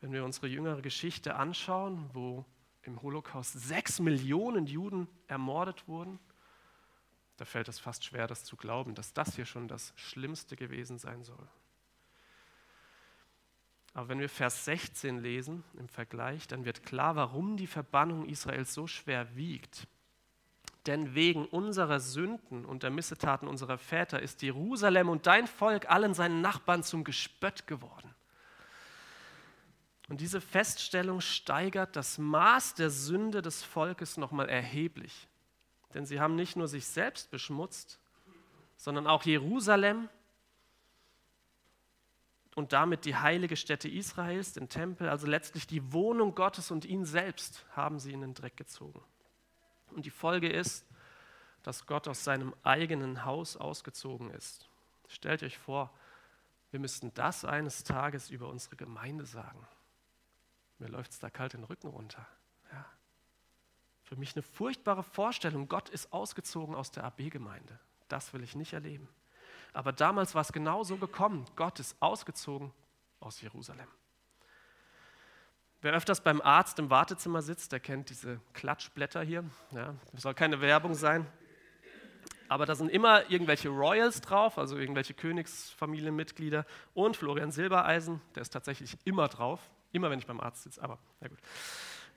Wenn 0.01 0.12
wir 0.12 0.25
unsere 0.25 0.47
jüngere 0.47 0.81
Geschichte 0.81 1.36
anschauen, 1.36 2.10
wo 2.13 2.43
im 2.86 3.02
Holocaust 3.02 3.54
sechs 3.54 4.00
Millionen 4.00 4.67
Juden 4.67 5.08
ermordet 5.28 5.88
wurden, 5.88 6.19
da 7.38 7.45
fällt 7.45 7.67
es 7.67 7.80
fast 7.80 8.06
schwer, 8.06 8.28
das 8.28 8.45
zu 8.45 8.56
glauben, 8.56 8.95
dass 8.95 9.13
das 9.13 9.36
hier 9.36 9.45
schon 9.45 9.67
das 9.67 9.93
Schlimmste 9.95 10.56
gewesen 10.56 10.98
sein 10.98 11.24
soll. 11.24 11.48
Aber 13.93 14.10
wenn 14.10 14.19
wir 14.19 14.30
Vers 14.30 14.65
16 14.65 15.19
lesen 15.19 15.63
im 15.78 15.88
Vergleich, 15.88 16.48
dann 16.48 16.65
wird 16.65 16.84
klar, 16.84 17.15
warum 17.15 17.56
die 17.56 17.67
Verbannung 17.67 18.26
Israels 18.26 18.74
so 18.74 18.88
schwer 18.88 19.36
wiegt. 19.36 19.88
Denn 20.86 21.15
wegen 21.15 21.45
unserer 21.45 22.00
Sünden 22.00 22.65
und 22.65 22.84
der 22.84 22.91
Missetaten 22.91 23.48
unserer 23.48 23.78
Väter 23.78 24.21
ist 24.21 24.41
Jerusalem 24.41 25.10
und 25.10 25.28
dein 25.28 25.48
Volk 25.48 25.89
allen 25.89 26.13
seinen 26.13 26.41
Nachbarn 26.41 26.84
zum 26.84 27.04
Gespött 27.04 27.67
geworden. 27.67 28.13
Und 30.07 30.21
diese 30.21 30.39
Feststellung 30.39 31.19
steigert 31.19 31.95
das 31.95 32.17
Maß 32.17 32.75
der 32.75 32.89
Sünde 32.89 33.41
des 33.41 33.63
Volkes 33.63 34.17
nochmal 34.17 34.49
erheblich. 34.49 35.27
Denn 35.93 36.05
sie 36.05 36.19
haben 36.19 36.35
nicht 36.35 36.55
nur 36.55 36.67
sich 36.67 36.85
selbst 36.85 37.31
beschmutzt, 37.31 37.99
sondern 38.77 39.07
auch 39.07 39.23
Jerusalem 39.23 40.09
und 42.55 42.71
damit 42.71 43.05
die 43.05 43.15
heilige 43.15 43.57
Stätte 43.57 43.89
Israels, 43.89 44.53
den 44.53 44.69
Tempel, 44.69 45.09
also 45.09 45.27
letztlich 45.27 45.67
die 45.67 45.91
Wohnung 45.91 46.35
Gottes 46.35 46.71
und 46.71 46.85
ihn 46.85 47.05
selbst, 47.05 47.65
haben 47.75 47.99
sie 47.99 48.13
in 48.13 48.21
den 48.21 48.33
Dreck 48.33 48.55
gezogen. 48.55 49.01
Und 49.91 50.05
die 50.05 50.11
Folge 50.11 50.49
ist, 50.49 50.85
dass 51.63 51.85
Gott 51.85 52.07
aus 52.07 52.23
seinem 52.23 52.53
eigenen 52.63 53.25
Haus 53.25 53.57
ausgezogen 53.57 54.29
ist. 54.29 54.69
Stellt 55.07 55.43
euch 55.43 55.57
vor, 55.57 55.91
wir 56.71 56.79
müssten 56.79 57.13
das 57.13 57.43
eines 57.43 57.83
Tages 57.83 58.29
über 58.29 58.47
unsere 58.47 58.75
Gemeinde 58.75 59.25
sagen. 59.25 59.67
Mir 60.79 60.89
läuft 60.89 61.11
es 61.11 61.19
da 61.19 61.29
kalt 61.29 61.53
den 61.53 61.63
Rücken 61.63 61.88
runter. 61.88 62.27
Ja. 62.71 62.85
Für 64.03 64.15
mich 64.15 64.35
eine 64.35 64.43
furchtbare 64.43 65.03
Vorstellung, 65.03 65.67
Gott 65.67 65.89
ist 65.89 66.11
ausgezogen 66.11 66.75
aus 66.75 66.91
der 66.91 67.03
AB-Gemeinde. 67.05 67.79
Das 68.07 68.33
will 68.33 68.43
ich 68.43 68.55
nicht 68.55 68.73
erleben. 68.73 69.07
Aber 69.73 69.91
damals 69.91 70.35
war 70.35 70.41
es 70.41 70.53
genau 70.53 70.83
so 70.83 70.97
gekommen. 70.97 71.45
Gott 71.55 71.79
ist 71.79 71.95
ausgezogen 72.01 72.71
aus 73.19 73.41
Jerusalem. 73.41 73.88
Wer 75.81 75.93
öfters 75.93 76.21
beim 76.21 76.41
Arzt 76.41 76.79
im 76.79 76.89
Wartezimmer 76.89 77.41
sitzt, 77.41 77.71
der 77.71 77.79
kennt 77.79 78.09
diese 78.09 78.39
Klatschblätter 78.53 79.21
hier. 79.21 79.43
Ja, 79.71 79.93
soll 80.13 80.33
keine 80.33 80.61
Werbung 80.61 80.95
sein. 80.95 81.27
Aber 82.47 82.65
da 82.65 82.75
sind 82.75 82.89
immer 82.89 83.29
irgendwelche 83.29 83.69
Royals 83.69 84.21
drauf, 84.21 84.57
also 84.57 84.77
irgendwelche 84.77 85.13
Königsfamilienmitglieder 85.13 86.65
und 86.93 87.17
Florian 87.17 87.51
Silbereisen, 87.51 88.21
der 88.35 88.43
ist 88.43 88.51
tatsächlich 88.51 88.97
immer 89.03 89.27
drauf, 89.27 89.59
immer 89.95 90.10
wenn 90.10 90.19
ich 90.19 90.27
beim 90.27 90.39
Arzt 90.39 90.63
sitze, 90.63 90.81
aber 90.84 90.99
na 91.21 91.27
gut. 91.27 91.39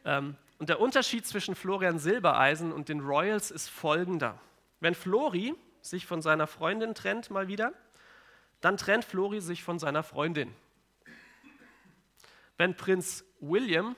Ähm, 0.04 0.36
und 0.58 0.68
der 0.68 0.80
Unterschied 0.80 1.26
zwischen 1.26 1.54
Florian 1.54 1.98
Silbereisen 1.98 2.72
und 2.72 2.88
den 2.88 3.00
Royals 3.00 3.50
ist 3.50 3.68
folgender. 3.68 4.40
Wenn 4.80 4.94
Flori 4.94 5.54
sich 5.80 6.06
von 6.06 6.20
seiner 6.20 6.46
Freundin 6.46 6.94
trennt 6.94 7.30
mal 7.30 7.48
wieder, 7.48 7.72
dann 8.60 8.76
trennt 8.76 9.04
Flori 9.04 9.40
sich 9.40 9.62
von 9.62 9.78
seiner 9.78 10.02
Freundin. 10.02 10.54
Wenn 12.56 12.76
Prinz 12.76 13.24
William, 13.38 13.94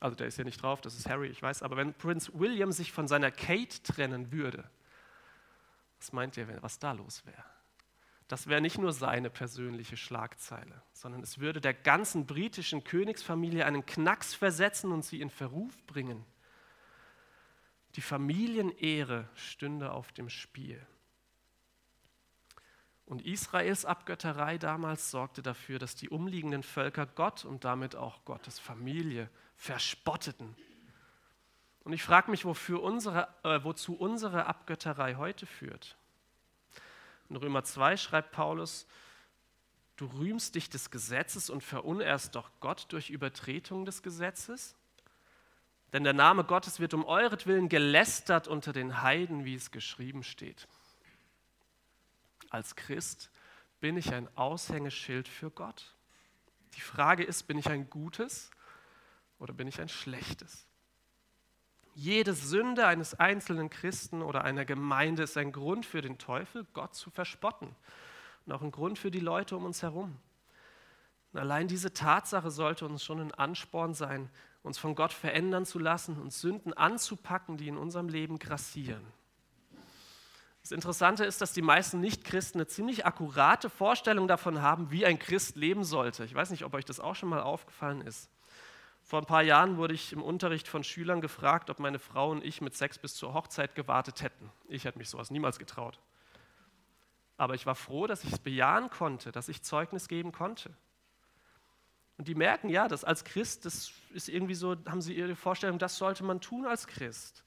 also 0.00 0.16
der 0.16 0.26
ist 0.26 0.36
ja 0.36 0.44
nicht 0.44 0.60
drauf, 0.60 0.80
das 0.80 0.96
ist 0.98 1.08
Harry, 1.08 1.28
ich 1.28 1.40
weiß, 1.40 1.62
aber 1.62 1.76
wenn 1.76 1.94
Prinz 1.94 2.32
William 2.34 2.72
sich 2.72 2.90
von 2.90 3.06
seiner 3.06 3.30
Kate 3.30 3.82
trennen 3.84 4.32
würde, 4.32 4.68
was 5.98 6.12
meint 6.12 6.36
ihr, 6.36 6.60
was 6.62 6.78
da 6.80 6.92
los 6.92 7.24
wäre? 7.24 7.44
Das 8.30 8.46
wäre 8.46 8.60
nicht 8.60 8.78
nur 8.78 8.92
seine 8.92 9.28
persönliche 9.28 9.96
Schlagzeile, 9.96 10.80
sondern 10.92 11.20
es 11.20 11.40
würde 11.40 11.60
der 11.60 11.74
ganzen 11.74 12.26
britischen 12.26 12.84
Königsfamilie 12.84 13.66
einen 13.66 13.84
Knacks 13.84 14.34
versetzen 14.34 14.92
und 14.92 15.04
sie 15.04 15.20
in 15.20 15.30
Verruf 15.30 15.84
bringen. 15.88 16.24
Die 17.96 18.00
Familienehre 18.00 19.28
stünde 19.34 19.90
auf 19.90 20.12
dem 20.12 20.28
Spiel. 20.28 20.80
Und 23.04 23.26
Israels 23.26 23.84
Abgötterei 23.84 24.58
damals 24.58 25.10
sorgte 25.10 25.42
dafür, 25.42 25.80
dass 25.80 25.96
die 25.96 26.08
umliegenden 26.08 26.62
Völker 26.62 27.06
Gott 27.06 27.44
und 27.44 27.64
damit 27.64 27.96
auch 27.96 28.24
Gottes 28.24 28.60
Familie 28.60 29.28
verspotteten. 29.56 30.54
Und 31.82 31.94
ich 31.94 32.04
frage 32.04 32.30
mich, 32.30 32.44
wofür 32.44 32.80
unsere, 32.80 33.26
äh, 33.42 33.64
wozu 33.64 33.96
unsere 33.96 34.46
Abgötterei 34.46 35.16
heute 35.16 35.46
führt. 35.46 35.96
In 37.30 37.36
Römer 37.36 37.62
2 37.62 37.96
schreibt 37.96 38.32
Paulus, 38.32 38.86
du 39.96 40.06
rühmst 40.06 40.56
dich 40.56 40.68
des 40.68 40.90
Gesetzes 40.90 41.48
und 41.48 41.62
verunehrst 41.62 42.34
doch 42.34 42.50
Gott 42.58 42.86
durch 42.90 43.08
Übertretung 43.08 43.84
des 43.84 44.02
Gesetzes? 44.02 44.74
Denn 45.92 46.02
der 46.04 46.12
Name 46.12 46.44
Gottes 46.44 46.80
wird 46.80 46.92
um 46.92 47.04
euretwillen 47.04 47.68
gelästert 47.68 48.48
unter 48.48 48.72
den 48.72 49.02
Heiden, 49.02 49.44
wie 49.44 49.54
es 49.54 49.70
geschrieben 49.70 50.24
steht. 50.24 50.66
Als 52.50 52.74
Christ 52.74 53.30
bin 53.80 53.96
ich 53.96 54.12
ein 54.12 54.28
Aushängeschild 54.36 55.28
für 55.28 55.50
Gott. 55.50 55.94
Die 56.74 56.80
Frage 56.80 57.22
ist, 57.22 57.44
bin 57.44 57.58
ich 57.58 57.68
ein 57.68 57.88
gutes 57.90 58.50
oder 59.38 59.52
bin 59.52 59.68
ich 59.68 59.80
ein 59.80 59.88
schlechtes? 59.88 60.66
Jede 61.94 62.34
Sünde 62.34 62.86
eines 62.86 63.14
einzelnen 63.14 63.68
Christen 63.68 64.22
oder 64.22 64.44
einer 64.44 64.64
Gemeinde 64.64 65.24
ist 65.24 65.36
ein 65.36 65.52
Grund 65.52 65.84
für 65.84 66.00
den 66.00 66.18
Teufel, 66.18 66.66
Gott 66.72 66.94
zu 66.94 67.10
verspotten. 67.10 67.74
Und 68.46 68.52
auch 68.52 68.62
ein 68.62 68.70
Grund 68.70 68.98
für 68.98 69.10
die 69.10 69.20
Leute 69.20 69.56
um 69.56 69.64
uns 69.64 69.82
herum. 69.82 70.16
Und 71.32 71.40
allein 71.40 71.68
diese 71.68 71.92
Tatsache 71.92 72.50
sollte 72.50 72.86
uns 72.86 73.04
schon 73.04 73.20
ein 73.20 73.32
Ansporn 73.32 73.94
sein, 73.94 74.30
uns 74.62 74.78
von 74.78 74.94
Gott 74.94 75.12
verändern 75.12 75.64
zu 75.64 75.78
lassen 75.78 76.20
und 76.20 76.32
Sünden 76.32 76.72
anzupacken, 76.72 77.56
die 77.56 77.68
in 77.68 77.76
unserem 77.76 78.08
Leben 78.08 78.38
grassieren. 78.38 79.04
Das 80.62 80.72
Interessante 80.72 81.24
ist, 81.24 81.40
dass 81.40 81.52
die 81.52 81.62
meisten 81.62 82.00
Nichtchristen 82.00 82.60
eine 82.60 82.66
ziemlich 82.66 83.06
akkurate 83.06 83.70
Vorstellung 83.70 84.28
davon 84.28 84.60
haben, 84.60 84.90
wie 84.90 85.06
ein 85.06 85.18
Christ 85.18 85.56
leben 85.56 85.84
sollte. 85.84 86.24
Ich 86.24 86.34
weiß 86.34 86.50
nicht, 86.50 86.64
ob 86.64 86.74
euch 86.74 86.84
das 86.84 87.00
auch 87.00 87.14
schon 87.14 87.30
mal 87.30 87.40
aufgefallen 87.40 88.02
ist. 88.02 88.28
Vor 89.10 89.18
ein 89.18 89.26
paar 89.26 89.42
Jahren 89.42 89.76
wurde 89.76 89.92
ich 89.92 90.12
im 90.12 90.22
Unterricht 90.22 90.68
von 90.68 90.84
Schülern 90.84 91.20
gefragt, 91.20 91.68
ob 91.68 91.80
meine 91.80 91.98
Frau 91.98 92.30
und 92.30 92.44
ich 92.44 92.60
mit 92.60 92.76
Sex 92.76 92.96
bis 92.96 93.16
zur 93.16 93.34
Hochzeit 93.34 93.74
gewartet 93.74 94.22
hätten. 94.22 94.52
Ich 94.68 94.84
hätte 94.84 94.98
mich 94.98 95.08
sowas 95.08 95.32
niemals 95.32 95.58
getraut. 95.58 95.98
Aber 97.36 97.56
ich 97.56 97.66
war 97.66 97.74
froh, 97.74 98.06
dass 98.06 98.22
ich 98.22 98.32
es 98.32 98.38
bejahen 98.38 98.88
konnte, 98.88 99.32
dass 99.32 99.48
ich 99.48 99.64
Zeugnis 99.64 100.06
geben 100.06 100.30
konnte. 100.30 100.70
Und 102.18 102.28
die 102.28 102.36
merken, 102.36 102.68
ja, 102.68 102.86
dass 102.86 103.02
als 103.02 103.24
Christ, 103.24 103.64
das 103.64 103.90
ist 104.10 104.28
irgendwie 104.28 104.54
so, 104.54 104.76
haben 104.86 105.02
sie 105.02 105.14
ihre 105.14 105.34
Vorstellung, 105.34 105.80
das 105.80 105.96
sollte 105.98 106.22
man 106.22 106.40
tun 106.40 106.64
als 106.64 106.86
Christ. 106.86 107.42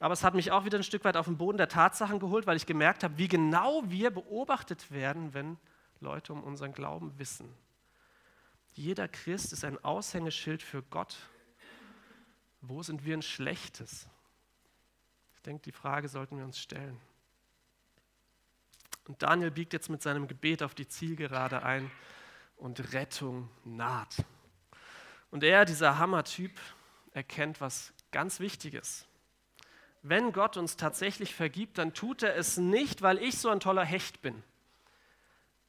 Aber 0.00 0.14
es 0.14 0.24
hat 0.24 0.34
mich 0.34 0.50
auch 0.50 0.64
wieder 0.64 0.78
ein 0.78 0.82
Stück 0.82 1.04
weit 1.04 1.16
auf 1.16 1.26
den 1.26 1.36
Boden 1.36 1.58
der 1.58 1.68
Tatsachen 1.68 2.18
geholt, 2.18 2.48
weil 2.48 2.56
ich 2.56 2.66
gemerkt 2.66 3.04
habe, 3.04 3.18
wie 3.18 3.28
genau 3.28 3.84
wir 3.86 4.10
beobachtet 4.10 4.90
werden, 4.90 5.32
wenn 5.32 5.58
Leute 6.00 6.32
um 6.32 6.42
unseren 6.42 6.72
Glauben 6.72 7.16
wissen. 7.20 7.54
Jeder 8.74 9.08
Christ 9.08 9.52
ist 9.52 9.64
ein 9.64 9.82
Aushängeschild 9.84 10.62
für 10.62 10.82
Gott. 10.82 11.16
Wo 12.60 12.82
sind 12.82 13.04
wir 13.04 13.16
ein 13.16 13.22
Schlechtes? 13.22 14.08
Ich 15.34 15.42
denke, 15.42 15.62
die 15.62 15.72
Frage 15.72 16.08
sollten 16.08 16.38
wir 16.38 16.44
uns 16.44 16.58
stellen. 16.58 16.98
Und 19.08 19.22
Daniel 19.22 19.50
biegt 19.50 19.72
jetzt 19.72 19.90
mit 19.90 20.00
seinem 20.00 20.28
Gebet 20.28 20.62
auf 20.62 20.74
die 20.74 20.86
Zielgerade 20.86 21.62
ein 21.62 21.90
und 22.56 22.92
Rettung 22.92 23.50
naht. 23.64 24.24
Und 25.30 25.42
er, 25.42 25.64
dieser 25.64 25.98
Hammertyp, 25.98 26.58
erkennt 27.12 27.60
was 27.60 27.92
ganz 28.10 28.38
Wichtiges. 28.38 29.06
Wenn 30.02 30.32
Gott 30.32 30.56
uns 30.56 30.76
tatsächlich 30.76 31.34
vergibt, 31.34 31.78
dann 31.78 31.94
tut 31.94 32.22
er 32.22 32.36
es 32.36 32.56
nicht, 32.56 33.02
weil 33.02 33.18
ich 33.18 33.38
so 33.38 33.48
ein 33.48 33.60
toller 33.60 33.84
Hecht 33.84 34.22
bin. 34.22 34.42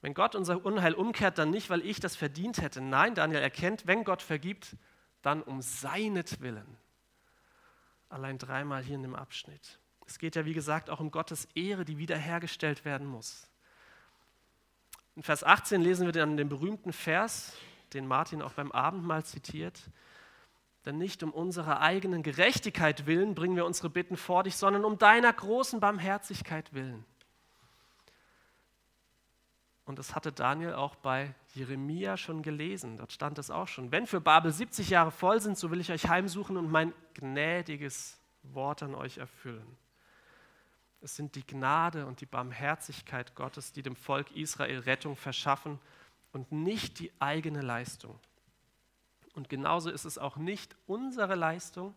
Wenn 0.03 0.13
Gott 0.13 0.35
unser 0.35 0.65
Unheil 0.65 0.95
umkehrt, 0.95 1.37
dann 1.37 1.49
nicht, 1.49 1.69
weil 1.69 1.79
ich 1.85 2.01
das 2.01 2.17
verdient 2.17 2.61
hätte. 2.61 2.81
Nein, 2.81 3.15
Daniel 3.15 3.39
erkennt, 3.41 3.87
wenn 3.87 4.03
Gott 4.03 4.21
vergibt, 4.21 4.75
dann 5.21 5.41
um 5.41 5.61
seinetwillen. 5.61 6.67
Allein 8.09 8.37
dreimal 8.37 8.83
hier 8.83 8.95
in 8.95 9.01
dem 9.03 9.15
Abschnitt. 9.15 9.79
Es 10.05 10.19
geht 10.19 10.35
ja, 10.35 10.43
wie 10.43 10.53
gesagt, 10.53 10.89
auch 10.89 10.99
um 10.99 11.09
Gottes 11.09 11.47
Ehre, 11.55 11.85
die 11.85 11.99
wiederhergestellt 11.99 12.83
werden 12.83 13.07
muss. 13.07 13.47
In 15.15 15.23
Vers 15.23 15.41
18 15.41 15.79
lesen 15.79 16.05
wir 16.05 16.11
dann 16.11 16.35
den 16.35 16.49
berühmten 16.49 16.91
Vers, 16.91 17.53
den 17.93 18.05
Martin 18.05 18.41
auch 18.41 18.51
beim 18.51 18.73
Abendmahl 18.73 19.23
zitiert. 19.23 19.79
Denn 20.85 20.97
nicht 20.97 21.23
um 21.23 21.31
unserer 21.31 21.79
eigenen 21.79 22.23
Gerechtigkeit 22.23 23.05
willen 23.05 23.35
bringen 23.35 23.55
wir 23.55 23.65
unsere 23.65 23.89
Bitten 23.89 24.17
vor 24.17 24.43
dich, 24.43 24.57
sondern 24.57 24.83
um 24.83 24.97
deiner 24.97 25.31
großen 25.31 25.79
Barmherzigkeit 25.79 26.73
willen. 26.73 27.05
Und 29.85 29.99
das 29.99 30.15
hatte 30.15 30.31
Daniel 30.31 30.73
auch 30.73 30.95
bei 30.95 31.35
Jeremia 31.55 32.15
schon 32.15 32.41
gelesen. 32.41 32.97
Dort 32.97 33.11
stand 33.11 33.37
es 33.37 33.51
auch 33.51 33.67
schon. 33.67 33.91
Wenn 33.91 34.07
für 34.07 34.21
Babel 34.21 34.51
70 34.51 34.89
Jahre 34.89 35.11
voll 35.11 35.41
sind, 35.41 35.57
so 35.57 35.71
will 35.71 35.81
ich 35.81 35.91
euch 35.91 36.07
heimsuchen 36.07 36.55
und 36.55 36.71
mein 36.71 36.93
gnädiges 37.15 38.17
Wort 38.43 38.81
an 38.81 38.95
euch 38.95 39.17
erfüllen. 39.17 39.77
Es 41.01 41.17
sind 41.17 41.35
die 41.35 41.45
Gnade 41.45 42.05
und 42.05 42.21
die 42.21 42.25
Barmherzigkeit 42.25 43.35
Gottes, 43.35 43.73
die 43.73 43.83
dem 43.83 43.97
Volk 43.97 44.31
Israel 44.31 44.79
Rettung 44.79 45.17
verschaffen 45.17 45.79
und 46.31 46.53
nicht 46.53 46.99
die 46.99 47.11
eigene 47.19 47.61
Leistung. 47.61 48.17
Und 49.35 49.49
genauso 49.49 49.89
ist 49.89 50.05
es 50.05 50.17
auch 50.17 50.37
nicht 50.37 50.77
unsere 50.87 51.35
Leistung, 51.35 51.93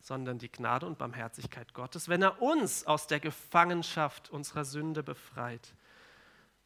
sondern 0.00 0.38
die 0.38 0.50
Gnade 0.50 0.86
und 0.86 0.96
Barmherzigkeit 0.96 1.74
Gottes, 1.74 2.08
wenn 2.08 2.22
er 2.22 2.40
uns 2.40 2.86
aus 2.86 3.06
der 3.06 3.20
Gefangenschaft 3.20 4.30
unserer 4.30 4.64
Sünde 4.64 5.02
befreit 5.02 5.74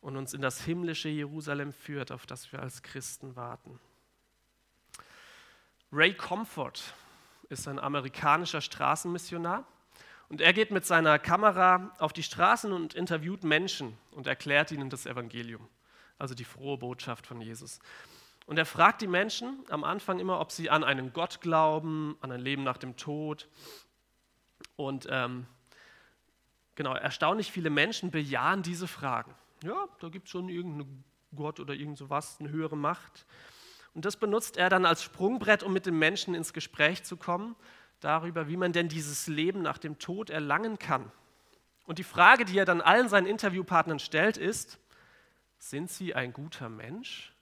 und 0.06 0.16
uns 0.16 0.34
in 0.34 0.40
das 0.40 0.60
himmlische 0.60 1.08
Jerusalem 1.08 1.72
führt, 1.72 2.12
auf 2.12 2.26
das 2.26 2.52
wir 2.52 2.60
als 2.62 2.84
Christen 2.84 3.34
warten. 3.34 3.80
Ray 5.90 6.14
Comfort 6.14 6.74
ist 7.48 7.66
ein 7.66 7.80
amerikanischer 7.80 8.60
Straßenmissionar 8.60 9.66
und 10.28 10.40
er 10.40 10.52
geht 10.52 10.70
mit 10.70 10.86
seiner 10.86 11.18
Kamera 11.18 11.92
auf 11.98 12.12
die 12.12 12.22
Straßen 12.22 12.72
und 12.72 12.94
interviewt 12.94 13.42
Menschen 13.42 13.98
und 14.12 14.28
erklärt 14.28 14.70
ihnen 14.70 14.90
das 14.90 15.06
Evangelium, 15.06 15.68
also 16.20 16.36
die 16.36 16.44
frohe 16.44 16.78
Botschaft 16.78 17.26
von 17.26 17.40
Jesus. 17.40 17.80
Und 18.46 18.58
er 18.58 18.66
fragt 18.66 19.02
die 19.02 19.08
Menschen 19.08 19.64
am 19.70 19.82
Anfang 19.82 20.20
immer, 20.20 20.38
ob 20.38 20.52
sie 20.52 20.70
an 20.70 20.84
einen 20.84 21.14
Gott 21.14 21.40
glauben, 21.40 22.16
an 22.20 22.30
ein 22.30 22.40
Leben 22.40 22.62
nach 22.62 22.78
dem 22.78 22.96
Tod. 22.96 23.48
Und 24.76 25.08
ähm, 25.10 25.48
genau, 26.76 26.94
erstaunlich 26.94 27.50
viele 27.50 27.70
Menschen 27.70 28.12
bejahen 28.12 28.62
diese 28.62 28.86
Fragen. 28.86 29.34
Ja, 29.66 29.88
da 29.98 30.08
gibt 30.10 30.26
es 30.26 30.30
schon 30.30 30.48
irgendeinen 30.48 31.02
Gott 31.34 31.58
oder 31.58 31.74
irgend 31.74 31.98
sowas, 31.98 32.36
eine 32.38 32.50
höhere 32.50 32.76
Macht. 32.76 33.26
Und 33.94 34.04
das 34.04 34.16
benutzt 34.16 34.58
er 34.58 34.70
dann 34.70 34.86
als 34.86 35.02
Sprungbrett, 35.02 35.64
um 35.64 35.72
mit 35.72 35.86
den 35.86 35.98
Menschen 35.98 36.36
ins 36.36 36.52
Gespräch 36.52 37.02
zu 37.02 37.16
kommen 37.16 37.56
darüber, 37.98 38.46
wie 38.46 38.56
man 38.56 38.72
denn 38.72 38.88
dieses 38.88 39.26
Leben 39.26 39.62
nach 39.62 39.78
dem 39.78 39.98
Tod 39.98 40.30
erlangen 40.30 40.78
kann. 40.78 41.10
Und 41.84 41.98
die 41.98 42.04
Frage, 42.04 42.44
die 42.44 42.56
er 42.56 42.64
dann 42.64 42.80
allen 42.80 43.08
seinen 43.08 43.26
Interviewpartnern 43.26 43.98
stellt, 43.98 44.36
ist, 44.36 44.78
sind 45.58 45.90
sie 45.90 46.14
ein 46.14 46.32
guter 46.32 46.68
Mensch? 46.68 47.34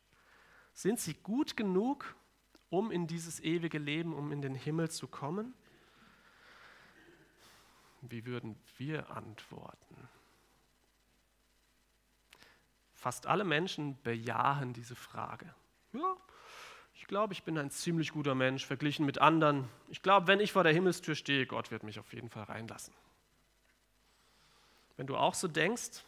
Sind 0.72 1.00
sie 1.00 1.12
gut 1.12 1.58
genug, 1.58 2.16
um 2.70 2.90
in 2.90 3.06
dieses 3.06 3.38
ewige 3.40 3.78
Leben, 3.78 4.14
um 4.14 4.32
in 4.32 4.40
den 4.40 4.54
Himmel 4.54 4.90
zu 4.90 5.08
kommen? 5.08 5.52
Wie 8.00 8.24
würden 8.24 8.56
wir 8.78 9.10
antworten? 9.10 10.08
Fast 13.04 13.26
alle 13.26 13.44
Menschen 13.44 14.00
bejahen 14.02 14.72
diese 14.72 14.96
Frage. 14.96 15.54
Ja, 15.92 16.16
ich 16.94 17.06
glaube, 17.06 17.34
ich 17.34 17.42
bin 17.42 17.58
ein 17.58 17.70
ziemlich 17.70 18.12
guter 18.12 18.34
Mensch 18.34 18.64
verglichen 18.64 19.04
mit 19.04 19.18
anderen. 19.18 19.68
Ich 19.90 20.00
glaube, 20.00 20.26
wenn 20.26 20.40
ich 20.40 20.52
vor 20.52 20.64
der 20.64 20.72
Himmelstür 20.72 21.14
stehe, 21.14 21.44
Gott 21.44 21.70
wird 21.70 21.82
mich 21.82 21.98
auf 21.98 22.14
jeden 22.14 22.30
Fall 22.30 22.44
reinlassen. 22.44 22.94
Wenn 24.96 25.06
du 25.06 25.18
auch 25.18 25.34
so 25.34 25.48
denkst, 25.48 26.02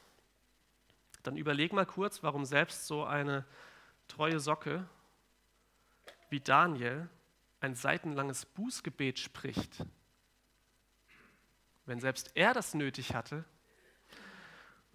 dann 1.22 1.37
überleg 1.37 1.74
mal 1.74 1.85
kurz, 1.85 2.22
warum 2.22 2.46
selbst 2.46 2.87
so 2.87 3.04
eine 3.04 3.44
treue 4.09 4.40
Socke 4.40 4.88
wie 6.30 6.40
Daniel 6.40 7.11
ein 7.61 7.74
seitenlanges 7.74 8.46
Bußgebet 8.46 9.18
spricht. 9.18 9.85
Wenn 11.85 12.00
selbst 12.00 12.30
er 12.37 12.54
das 12.54 12.72
nötig 12.72 13.14
hatte. 13.14 13.44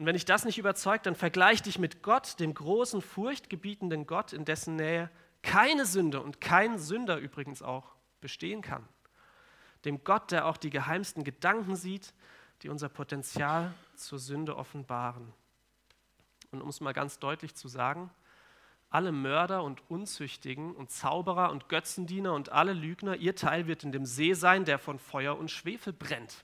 Und 0.02 0.08
wenn 0.08 0.16
dich 0.16 0.26
das 0.26 0.46
nicht 0.46 0.58
überzeugt, 0.58 1.06
dann 1.06 1.14
vergleich 1.14 1.62
dich 1.62 1.78
mit 1.78 2.02
Gott, 2.02 2.40
dem 2.40 2.56
großen, 2.56 3.04
furchtgebietenden 3.04 4.08
Gott, 4.08 4.34
in 4.34 4.46
dessen 4.46 4.76
Nähe 4.76 5.12
keine 5.44 5.86
Sünde 5.86 6.22
und 6.22 6.42
kein 6.42 6.80
Sünder 6.80 7.18
übrigens 7.18 7.62
auch 7.62 7.94
bestehen 8.20 8.64
kann. 8.64 8.84
Dem 9.86 10.04
Gott, 10.04 10.32
der 10.32 10.48
auch 10.48 10.58
die 10.58 10.72
geheimsten 10.72 11.24
Gedanken 11.24 11.76
sieht, 11.76 12.16
die 12.64 12.70
unser 12.70 12.90
Potenzial 12.90 13.76
zur 13.94 14.18
Sünde 14.18 14.58
offenbaren. 14.58 15.32
Und 16.50 16.64
um 16.64 16.70
es 16.70 16.82
mal 16.82 16.94
ganz 16.94 17.20
deutlich 17.20 17.54
zu 17.54 17.68
sagen, 17.68 18.10
alle 18.90 19.12
Mörder 19.12 19.62
und 19.62 19.88
Unzüchtigen 19.92 20.74
und 20.74 20.90
Zauberer 20.90 21.52
und 21.52 21.70
Götzendiener 21.70 22.34
und 22.34 22.50
alle 22.50 22.74
Lügner, 22.74 23.18
ihr 23.18 23.36
Teil 23.36 23.68
wird 23.68 23.84
in 23.84 23.92
dem 23.92 24.08
See 24.08 24.34
sein, 24.34 24.66
der 24.66 24.80
von 24.80 24.98
Feuer 24.98 25.38
und 25.38 25.52
Schwefel 25.52 25.94
brennt. 25.94 26.44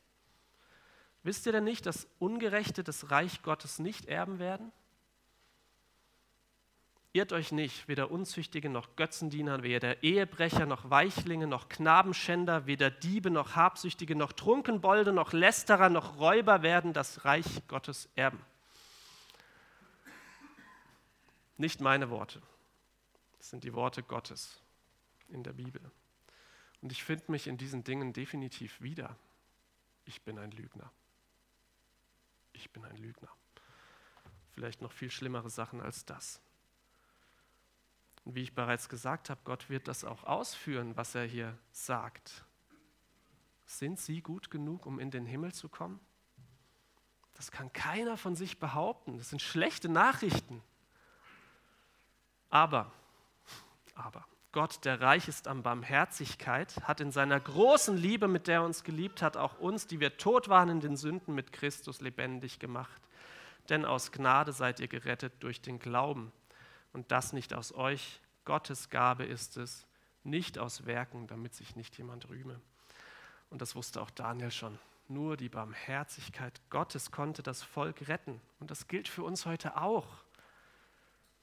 Wisst 1.27 1.45
ihr 1.45 1.51
denn 1.51 1.65
nicht, 1.65 1.85
dass 1.85 2.07
Ungerechte 2.19 2.85
das 2.85 3.11
Reich 3.11 3.41
Gottes 3.41 3.79
nicht 3.79 4.05
erben 4.05 4.39
werden? 4.39 4.71
Irrt 7.11 7.33
euch 7.33 7.51
nicht, 7.51 7.89
weder 7.89 8.11
Unzüchtige 8.11 8.69
noch 8.69 8.95
Götzendiener, 8.95 9.61
weder 9.61 10.01
Ehebrecher 10.03 10.65
noch 10.65 10.89
Weichlinge 10.89 11.45
noch 11.45 11.67
Knabenschänder, 11.67 12.65
weder 12.65 12.89
Diebe 12.89 13.29
noch 13.29 13.57
Habsüchtige 13.57 14.15
noch 14.15 14.31
Trunkenbolde 14.31 15.11
noch 15.11 15.33
Lästerer 15.33 15.89
noch 15.89 16.17
Räuber 16.17 16.61
werden 16.61 16.93
das 16.93 17.25
Reich 17.25 17.67
Gottes 17.67 18.07
erben. 18.15 18.39
Nicht 21.57 21.81
meine 21.81 22.09
Worte, 22.09 22.41
das 23.37 23.49
sind 23.49 23.65
die 23.65 23.73
Worte 23.73 24.01
Gottes 24.01 24.61
in 25.27 25.43
der 25.43 25.51
Bibel. 25.51 25.81
Und 26.81 26.93
ich 26.93 27.03
finde 27.03 27.25
mich 27.33 27.47
in 27.47 27.57
diesen 27.57 27.83
Dingen 27.83 28.13
definitiv 28.13 28.79
wieder. 28.79 29.17
Ich 30.05 30.21
bin 30.21 30.39
ein 30.39 30.51
Lügner. 30.51 30.89
Ich 32.57 32.71
bin 32.71 32.83
ein 32.85 32.97
Lügner. 32.97 33.29
Vielleicht 34.53 34.81
noch 34.81 34.91
viel 34.91 35.11
schlimmere 35.11 35.49
Sachen 35.49 35.79
als 35.79 36.05
das. 36.05 36.41
Und 38.25 38.35
wie 38.35 38.41
ich 38.41 38.55
bereits 38.55 38.89
gesagt 38.89 39.29
habe, 39.29 39.39
Gott 39.43 39.69
wird 39.69 39.87
das 39.87 40.03
auch 40.03 40.23
ausführen, 40.23 40.97
was 40.97 41.13
er 41.15 41.25
hier 41.25 41.57
sagt. 41.71 42.45
Sind 43.67 43.99
sie 43.99 44.21
gut 44.21 44.49
genug, 44.49 44.85
um 44.85 44.99
in 44.99 45.11
den 45.11 45.25
Himmel 45.25 45.53
zu 45.53 45.69
kommen? 45.69 45.99
Das 47.35 47.51
kann 47.51 47.71
keiner 47.71 48.17
von 48.17 48.35
sich 48.35 48.59
behaupten. 48.59 49.17
Das 49.17 49.29
sind 49.29 49.41
schlechte 49.41 49.87
Nachrichten. 49.87 50.63
Aber, 52.49 52.91
aber, 53.93 54.25
Gott, 54.57 54.85
der 54.85 55.01
reich 55.01 55.27
ist 55.27 55.47
an 55.47 55.61
Barmherzigkeit, 55.61 56.77
hat 56.81 56.99
in 56.99 57.11
seiner 57.11 57.39
großen 57.39 57.95
Liebe, 57.95 58.27
mit 58.27 58.47
der 58.47 58.55
er 58.55 58.63
uns 58.63 58.83
geliebt 58.83 59.21
hat, 59.21 59.37
auch 59.37 59.59
uns, 59.59 59.85
die 59.85 59.99
wir 59.99 60.17
tot 60.17 60.49
waren 60.49 60.69
in 60.69 60.79
den 60.79 60.97
Sünden, 60.97 61.35
mit 61.35 61.53
Christus 61.53 62.01
lebendig 62.01 62.57
gemacht. 62.57 62.99
Denn 63.69 63.85
aus 63.85 64.11
Gnade 64.11 64.53
seid 64.53 64.79
ihr 64.79 64.87
gerettet 64.87 65.33
durch 65.41 65.61
den 65.61 65.77
Glauben 65.77 66.31
und 66.91 67.11
das 67.11 67.33
nicht 67.33 67.53
aus 67.53 67.71
euch. 67.71 68.19
Gottes 68.45 68.89
Gabe 68.89 69.25
ist 69.25 69.57
es, 69.57 69.85
nicht 70.23 70.57
aus 70.57 70.87
Werken, 70.87 71.27
damit 71.27 71.53
sich 71.53 71.75
nicht 71.75 71.95
jemand 71.99 72.27
rühme. 72.27 72.59
Und 73.51 73.61
das 73.61 73.75
wusste 73.75 74.01
auch 74.01 74.09
Daniel 74.09 74.49
schon. 74.49 74.79
Nur 75.07 75.37
die 75.37 75.49
Barmherzigkeit 75.49 76.59
Gottes 76.71 77.11
konnte 77.11 77.43
das 77.43 77.61
Volk 77.61 78.07
retten. 78.07 78.41
Und 78.59 78.71
das 78.71 78.87
gilt 78.87 79.07
für 79.07 79.21
uns 79.21 79.45
heute 79.45 79.79
auch. 79.79 80.07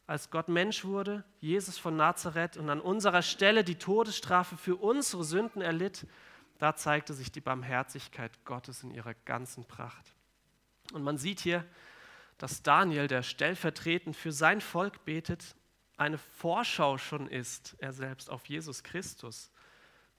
Als 0.06 0.30
Gott 0.30 0.48
Mensch 0.48 0.84
wurde, 0.84 1.24
Jesus 1.40 1.78
von 1.78 1.96
Nazareth 1.96 2.56
und 2.56 2.68
an 2.68 2.80
unserer 2.80 3.22
Stelle 3.22 3.64
die 3.64 3.76
Todesstrafe 3.76 4.56
für 4.56 4.76
unsere 4.76 5.24
Sünden 5.24 5.62
erlitt, 5.62 6.06
da 6.58 6.76
zeigte 6.76 7.14
sich 7.14 7.32
die 7.32 7.40
Barmherzigkeit 7.40 8.44
Gottes 8.44 8.82
in 8.82 8.90
ihrer 8.90 9.14
ganzen 9.24 9.64
Pracht. 9.64 10.14
Und 10.92 11.02
man 11.02 11.18
sieht 11.18 11.40
hier, 11.40 11.64
dass 12.38 12.62
Daniel, 12.62 13.06
der 13.06 13.22
stellvertretend 13.22 14.16
für 14.16 14.32
sein 14.32 14.60
Volk 14.60 15.04
betet, 15.04 15.56
eine 15.96 16.18
Vorschau 16.18 16.98
schon 16.98 17.28
ist, 17.28 17.76
er 17.78 17.92
selbst 17.92 18.28
auf 18.28 18.46
Jesus 18.46 18.82
Christus, 18.82 19.50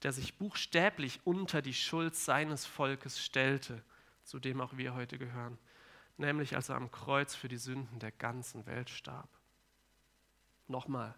der 0.03 0.13
sich 0.13 0.37
buchstäblich 0.37 1.19
unter 1.25 1.61
die 1.61 1.73
Schuld 1.73 2.15
seines 2.15 2.65
Volkes 2.65 3.23
stellte, 3.23 3.83
zu 4.23 4.39
dem 4.39 4.61
auch 4.61 4.77
wir 4.77 4.93
heute 4.95 5.17
gehören, 5.17 5.57
nämlich 6.17 6.55
als 6.55 6.69
er 6.69 6.75
am 6.75 6.91
Kreuz 6.91 7.35
für 7.35 7.47
die 7.47 7.57
Sünden 7.57 7.99
der 7.99 8.11
ganzen 8.11 8.65
Welt 8.65 8.89
starb. 8.89 9.29
Nochmal, 10.67 11.15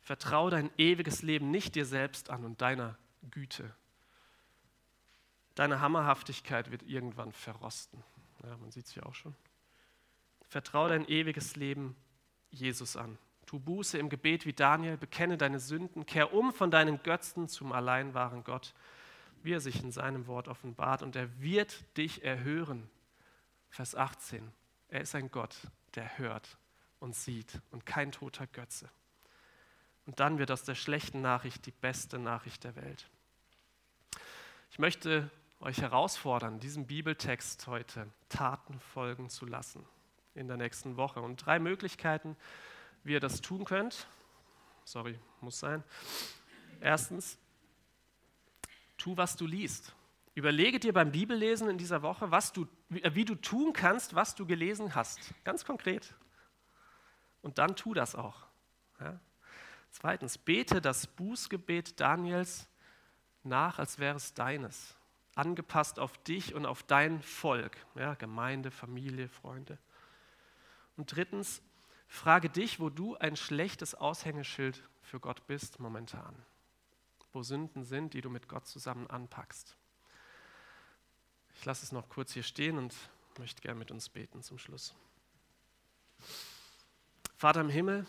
vertraue 0.00 0.50
dein 0.50 0.70
ewiges 0.78 1.22
Leben 1.22 1.50
nicht 1.50 1.74
dir 1.74 1.84
selbst 1.84 2.30
an 2.30 2.44
und 2.44 2.60
deiner 2.60 2.96
Güte. 3.30 3.74
Deine 5.54 5.80
Hammerhaftigkeit 5.80 6.70
wird 6.70 6.82
irgendwann 6.82 7.32
verrosten. 7.32 8.02
Ja, 8.44 8.56
man 8.56 8.70
sieht 8.70 8.86
es 8.86 8.92
hier 8.92 9.06
auch 9.06 9.14
schon. 9.14 9.34
Vertraue 10.48 10.90
dein 10.90 11.08
ewiges 11.08 11.56
Leben 11.56 11.96
Jesus 12.50 12.96
an. 12.96 13.18
Tu 13.46 13.58
Buße 13.58 13.98
im 13.98 14.08
Gebet 14.08 14.46
wie 14.46 14.52
Daniel, 14.52 14.96
bekenne 14.96 15.36
deine 15.36 15.60
Sünden, 15.60 16.06
kehr 16.06 16.32
um 16.32 16.52
von 16.52 16.70
deinen 16.70 17.02
Götzen 17.02 17.48
zum 17.48 17.72
allein 17.72 18.14
wahren 18.14 18.44
Gott, 18.44 18.74
wie 19.42 19.52
er 19.52 19.60
sich 19.60 19.82
in 19.82 19.92
seinem 19.92 20.26
Wort 20.26 20.48
offenbart, 20.48 21.02
und 21.02 21.16
er 21.16 21.40
wird 21.40 21.84
dich 21.96 22.24
erhören. 22.24 22.88
Vers 23.68 23.94
18. 23.94 24.52
Er 24.88 25.00
ist 25.00 25.14
ein 25.14 25.30
Gott, 25.30 25.56
der 25.94 26.18
hört 26.18 26.58
und 27.02 27.16
sieht 27.16 27.60
und 27.72 27.84
kein 27.84 28.12
toter 28.12 28.46
Götze. 28.46 28.88
Und 30.06 30.20
dann 30.20 30.38
wird 30.38 30.52
aus 30.52 30.62
der 30.62 30.76
schlechten 30.76 31.20
Nachricht 31.20 31.66
die 31.66 31.72
beste 31.72 32.18
Nachricht 32.18 32.62
der 32.62 32.76
Welt. 32.76 33.10
Ich 34.70 34.78
möchte 34.78 35.28
euch 35.60 35.80
herausfordern, 35.80 36.60
diesem 36.60 36.86
Bibeltext 36.86 37.66
heute 37.66 38.06
Taten 38.28 38.78
folgen 38.78 39.28
zu 39.28 39.46
lassen 39.46 39.84
in 40.34 40.46
der 40.46 40.56
nächsten 40.56 40.96
Woche. 40.96 41.20
Und 41.20 41.44
drei 41.44 41.58
Möglichkeiten, 41.58 42.36
wie 43.02 43.12
ihr 43.12 43.20
das 43.20 43.40
tun 43.40 43.64
könnt. 43.64 44.06
Sorry, 44.84 45.18
muss 45.40 45.58
sein. 45.58 45.82
Erstens, 46.80 47.36
tu, 48.96 49.16
was 49.16 49.36
du 49.36 49.46
liest. 49.46 49.94
Überlege 50.34 50.78
dir 50.78 50.92
beim 50.92 51.10
Bibellesen 51.10 51.68
in 51.68 51.78
dieser 51.78 52.02
Woche, 52.02 52.30
was 52.30 52.52
du, 52.52 52.66
wie 52.88 53.24
du 53.24 53.34
tun 53.34 53.72
kannst, 53.72 54.14
was 54.14 54.36
du 54.36 54.46
gelesen 54.46 54.94
hast. 54.94 55.34
Ganz 55.44 55.64
konkret. 55.64 56.14
Und 57.42 57.58
dann 57.58 57.76
tu 57.76 57.92
das 57.92 58.14
auch. 58.14 58.46
Ja? 59.00 59.18
Zweitens, 59.90 60.38
bete 60.38 60.80
das 60.80 61.06
Bußgebet 61.06 62.00
Daniels 62.00 62.68
nach, 63.42 63.78
als 63.78 63.98
wäre 63.98 64.16
es 64.16 64.32
deines. 64.32 64.94
Angepasst 65.34 65.98
auf 65.98 66.16
dich 66.18 66.54
und 66.54 66.66
auf 66.66 66.82
dein 66.82 67.22
Volk, 67.22 67.76
ja? 67.94 68.14
Gemeinde, 68.14 68.70
Familie, 68.70 69.28
Freunde. 69.28 69.78
Und 70.96 71.14
drittens, 71.14 71.62
frage 72.06 72.50
dich, 72.50 72.80
wo 72.80 72.90
du 72.90 73.16
ein 73.16 73.36
schlechtes 73.36 73.94
Aushängeschild 73.94 74.82
für 75.00 75.20
Gott 75.20 75.46
bist 75.46 75.80
momentan. 75.80 76.34
Wo 77.32 77.42
Sünden 77.42 77.84
sind, 77.84 78.12
die 78.12 78.20
du 78.20 78.28
mit 78.28 78.46
Gott 78.48 78.66
zusammen 78.66 79.08
anpackst. 79.08 79.76
Ich 81.54 81.64
lasse 81.64 81.84
es 81.84 81.92
noch 81.92 82.08
kurz 82.08 82.32
hier 82.32 82.42
stehen 82.42 82.76
und 82.76 82.94
möchte 83.38 83.62
gerne 83.62 83.78
mit 83.78 83.90
uns 83.90 84.08
beten 84.08 84.42
zum 84.42 84.58
Schluss. 84.58 84.94
Vater 87.42 87.62
im 87.62 87.70
Himmel, 87.70 88.06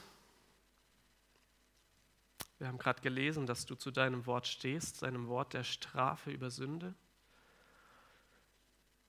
wir 2.60 2.68
haben 2.68 2.78
gerade 2.78 3.02
gelesen, 3.02 3.48
dass 3.48 3.66
du 3.66 3.74
zu 3.74 3.90
deinem 3.90 4.28
Wort 4.28 4.46
stehst, 4.46 5.02
deinem 5.02 5.28
Wort 5.28 5.54
der 5.54 5.64
Strafe 5.64 6.30
über 6.30 6.52
Sünde. 6.52 6.94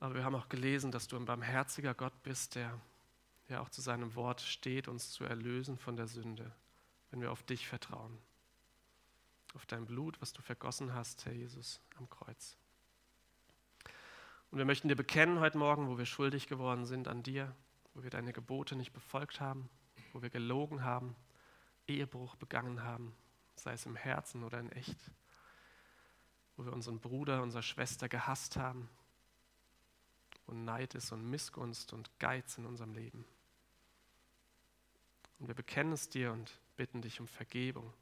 Aber 0.00 0.14
wir 0.14 0.24
haben 0.24 0.34
auch 0.34 0.48
gelesen, 0.48 0.90
dass 0.90 1.08
du 1.08 1.16
ein 1.16 1.26
barmherziger 1.26 1.92
Gott 1.92 2.14
bist, 2.22 2.54
der 2.54 2.80
ja 3.50 3.60
auch 3.60 3.68
zu 3.68 3.82
seinem 3.82 4.14
Wort 4.14 4.40
steht, 4.40 4.88
uns 4.88 5.10
zu 5.10 5.24
erlösen 5.24 5.76
von 5.76 5.94
der 5.94 6.06
Sünde, 6.06 6.50
wenn 7.10 7.20
wir 7.20 7.30
auf 7.30 7.42
dich 7.42 7.68
vertrauen. 7.68 8.16
Auf 9.52 9.66
dein 9.66 9.84
Blut, 9.84 10.22
was 10.22 10.32
du 10.32 10.40
vergossen 10.40 10.94
hast, 10.94 11.26
Herr 11.26 11.34
Jesus, 11.34 11.82
am 11.98 12.08
Kreuz. 12.08 12.56
Und 14.50 14.56
wir 14.56 14.64
möchten 14.64 14.88
dir 14.88 14.96
bekennen 14.96 15.40
heute 15.40 15.58
Morgen, 15.58 15.86
wo 15.86 15.98
wir 15.98 16.06
schuldig 16.06 16.46
geworden 16.46 16.86
sind 16.86 17.08
an 17.08 17.22
dir, 17.22 17.54
wo 17.92 18.02
wir 18.02 18.08
deine 18.08 18.32
Gebote 18.32 18.74
nicht 18.74 18.94
befolgt 18.94 19.38
haben, 19.38 19.68
wo 20.14 20.22
wir 20.22 20.30
gelogen 20.30 20.84
haben, 20.84 21.14
Ehebruch 21.88 22.36
begangen 22.36 22.82
haben, 22.82 23.14
sei 23.56 23.72
es 23.72 23.84
im 23.84 23.96
Herzen 23.96 24.44
oder 24.44 24.60
in 24.60 24.70
echt, 24.72 24.96
wo 26.56 26.64
wir 26.64 26.72
unseren 26.72 27.00
Bruder, 27.00 27.42
unsere 27.42 27.64
Schwester 27.64 28.08
gehasst 28.08 28.56
haben 28.56 28.88
und 30.46 30.64
Neid 30.64 30.94
ist 30.94 31.10
und 31.10 31.28
Missgunst 31.28 31.92
und 31.92 32.16
Geiz 32.20 32.56
in 32.58 32.64
unserem 32.64 32.94
Leben. 32.94 33.26
Und 35.40 35.48
wir 35.48 35.54
bekennen 35.54 35.92
es 35.92 36.08
dir 36.08 36.32
und 36.32 36.60
bitten 36.76 37.02
dich 37.02 37.20
um 37.20 37.26
Vergebung 37.26 37.92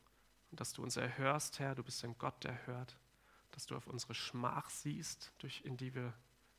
und 0.50 0.60
dass 0.60 0.74
du 0.74 0.82
uns 0.82 0.96
erhörst, 0.96 1.58
Herr, 1.58 1.74
du 1.74 1.82
bist 1.82 2.04
ein 2.04 2.16
Gott, 2.18 2.44
der 2.44 2.66
hört, 2.66 2.98
dass 3.52 3.66
du 3.66 3.74
auf 3.74 3.86
unsere 3.86 4.14
Schmach 4.14 4.68
siehst, 4.68 5.32
durch, 5.38 5.62
in 5.64 5.78
die 5.78 5.94
wir 5.94 6.12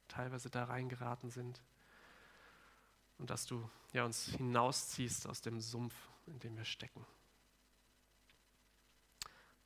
teilweise 0.07 0.49
da 0.49 0.63
reingeraten 0.63 1.29
sind 1.29 1.61
und 3.23 3.29
dass 3.29 3.45
du 3.45 3.69
ja, 3.93 4.03
uns 4.03 4.25
hinausziehst 4.25 5.27
aus 5.27 5.39
dem 5.39 5.61
Sumpf, 5.61 5.95
in 6.27 6.39
dem 6.41 6.57
wir 6.57 6.65
stecken. 6.65 7.05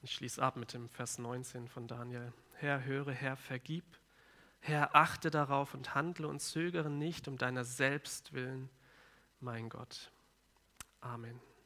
Ich 0.03 0.13
schließe 0.13 0.43
ab 0.43 0.57
mit 0.57 0.73
dem 0.73 0.87
Vers 0.89 1.17
19 1.17 1.67
von 1.67 1.87
Daniel. 1.87 2.31
Herr, 2.53 2.85
höre, 2.85 3.11
Herr, 3.11 3.35
vergib 3.35 3.83
Herr, 4.59 4.95
achte 4.95 5.31
darauf 5.31 5.73
und 5.73 5.95
handle 5.95 6.27
und 6.27 6.39
zögere 6.39 6.91
nicht 6.91 7.27
um 7.27 7.35
deiner 7.35 7.63
selbst 7.63 8.31
willen, 8.31 8.69
mein 9.39 9.69
Gott. 9.69 10.11
Amen. 11.01 11.41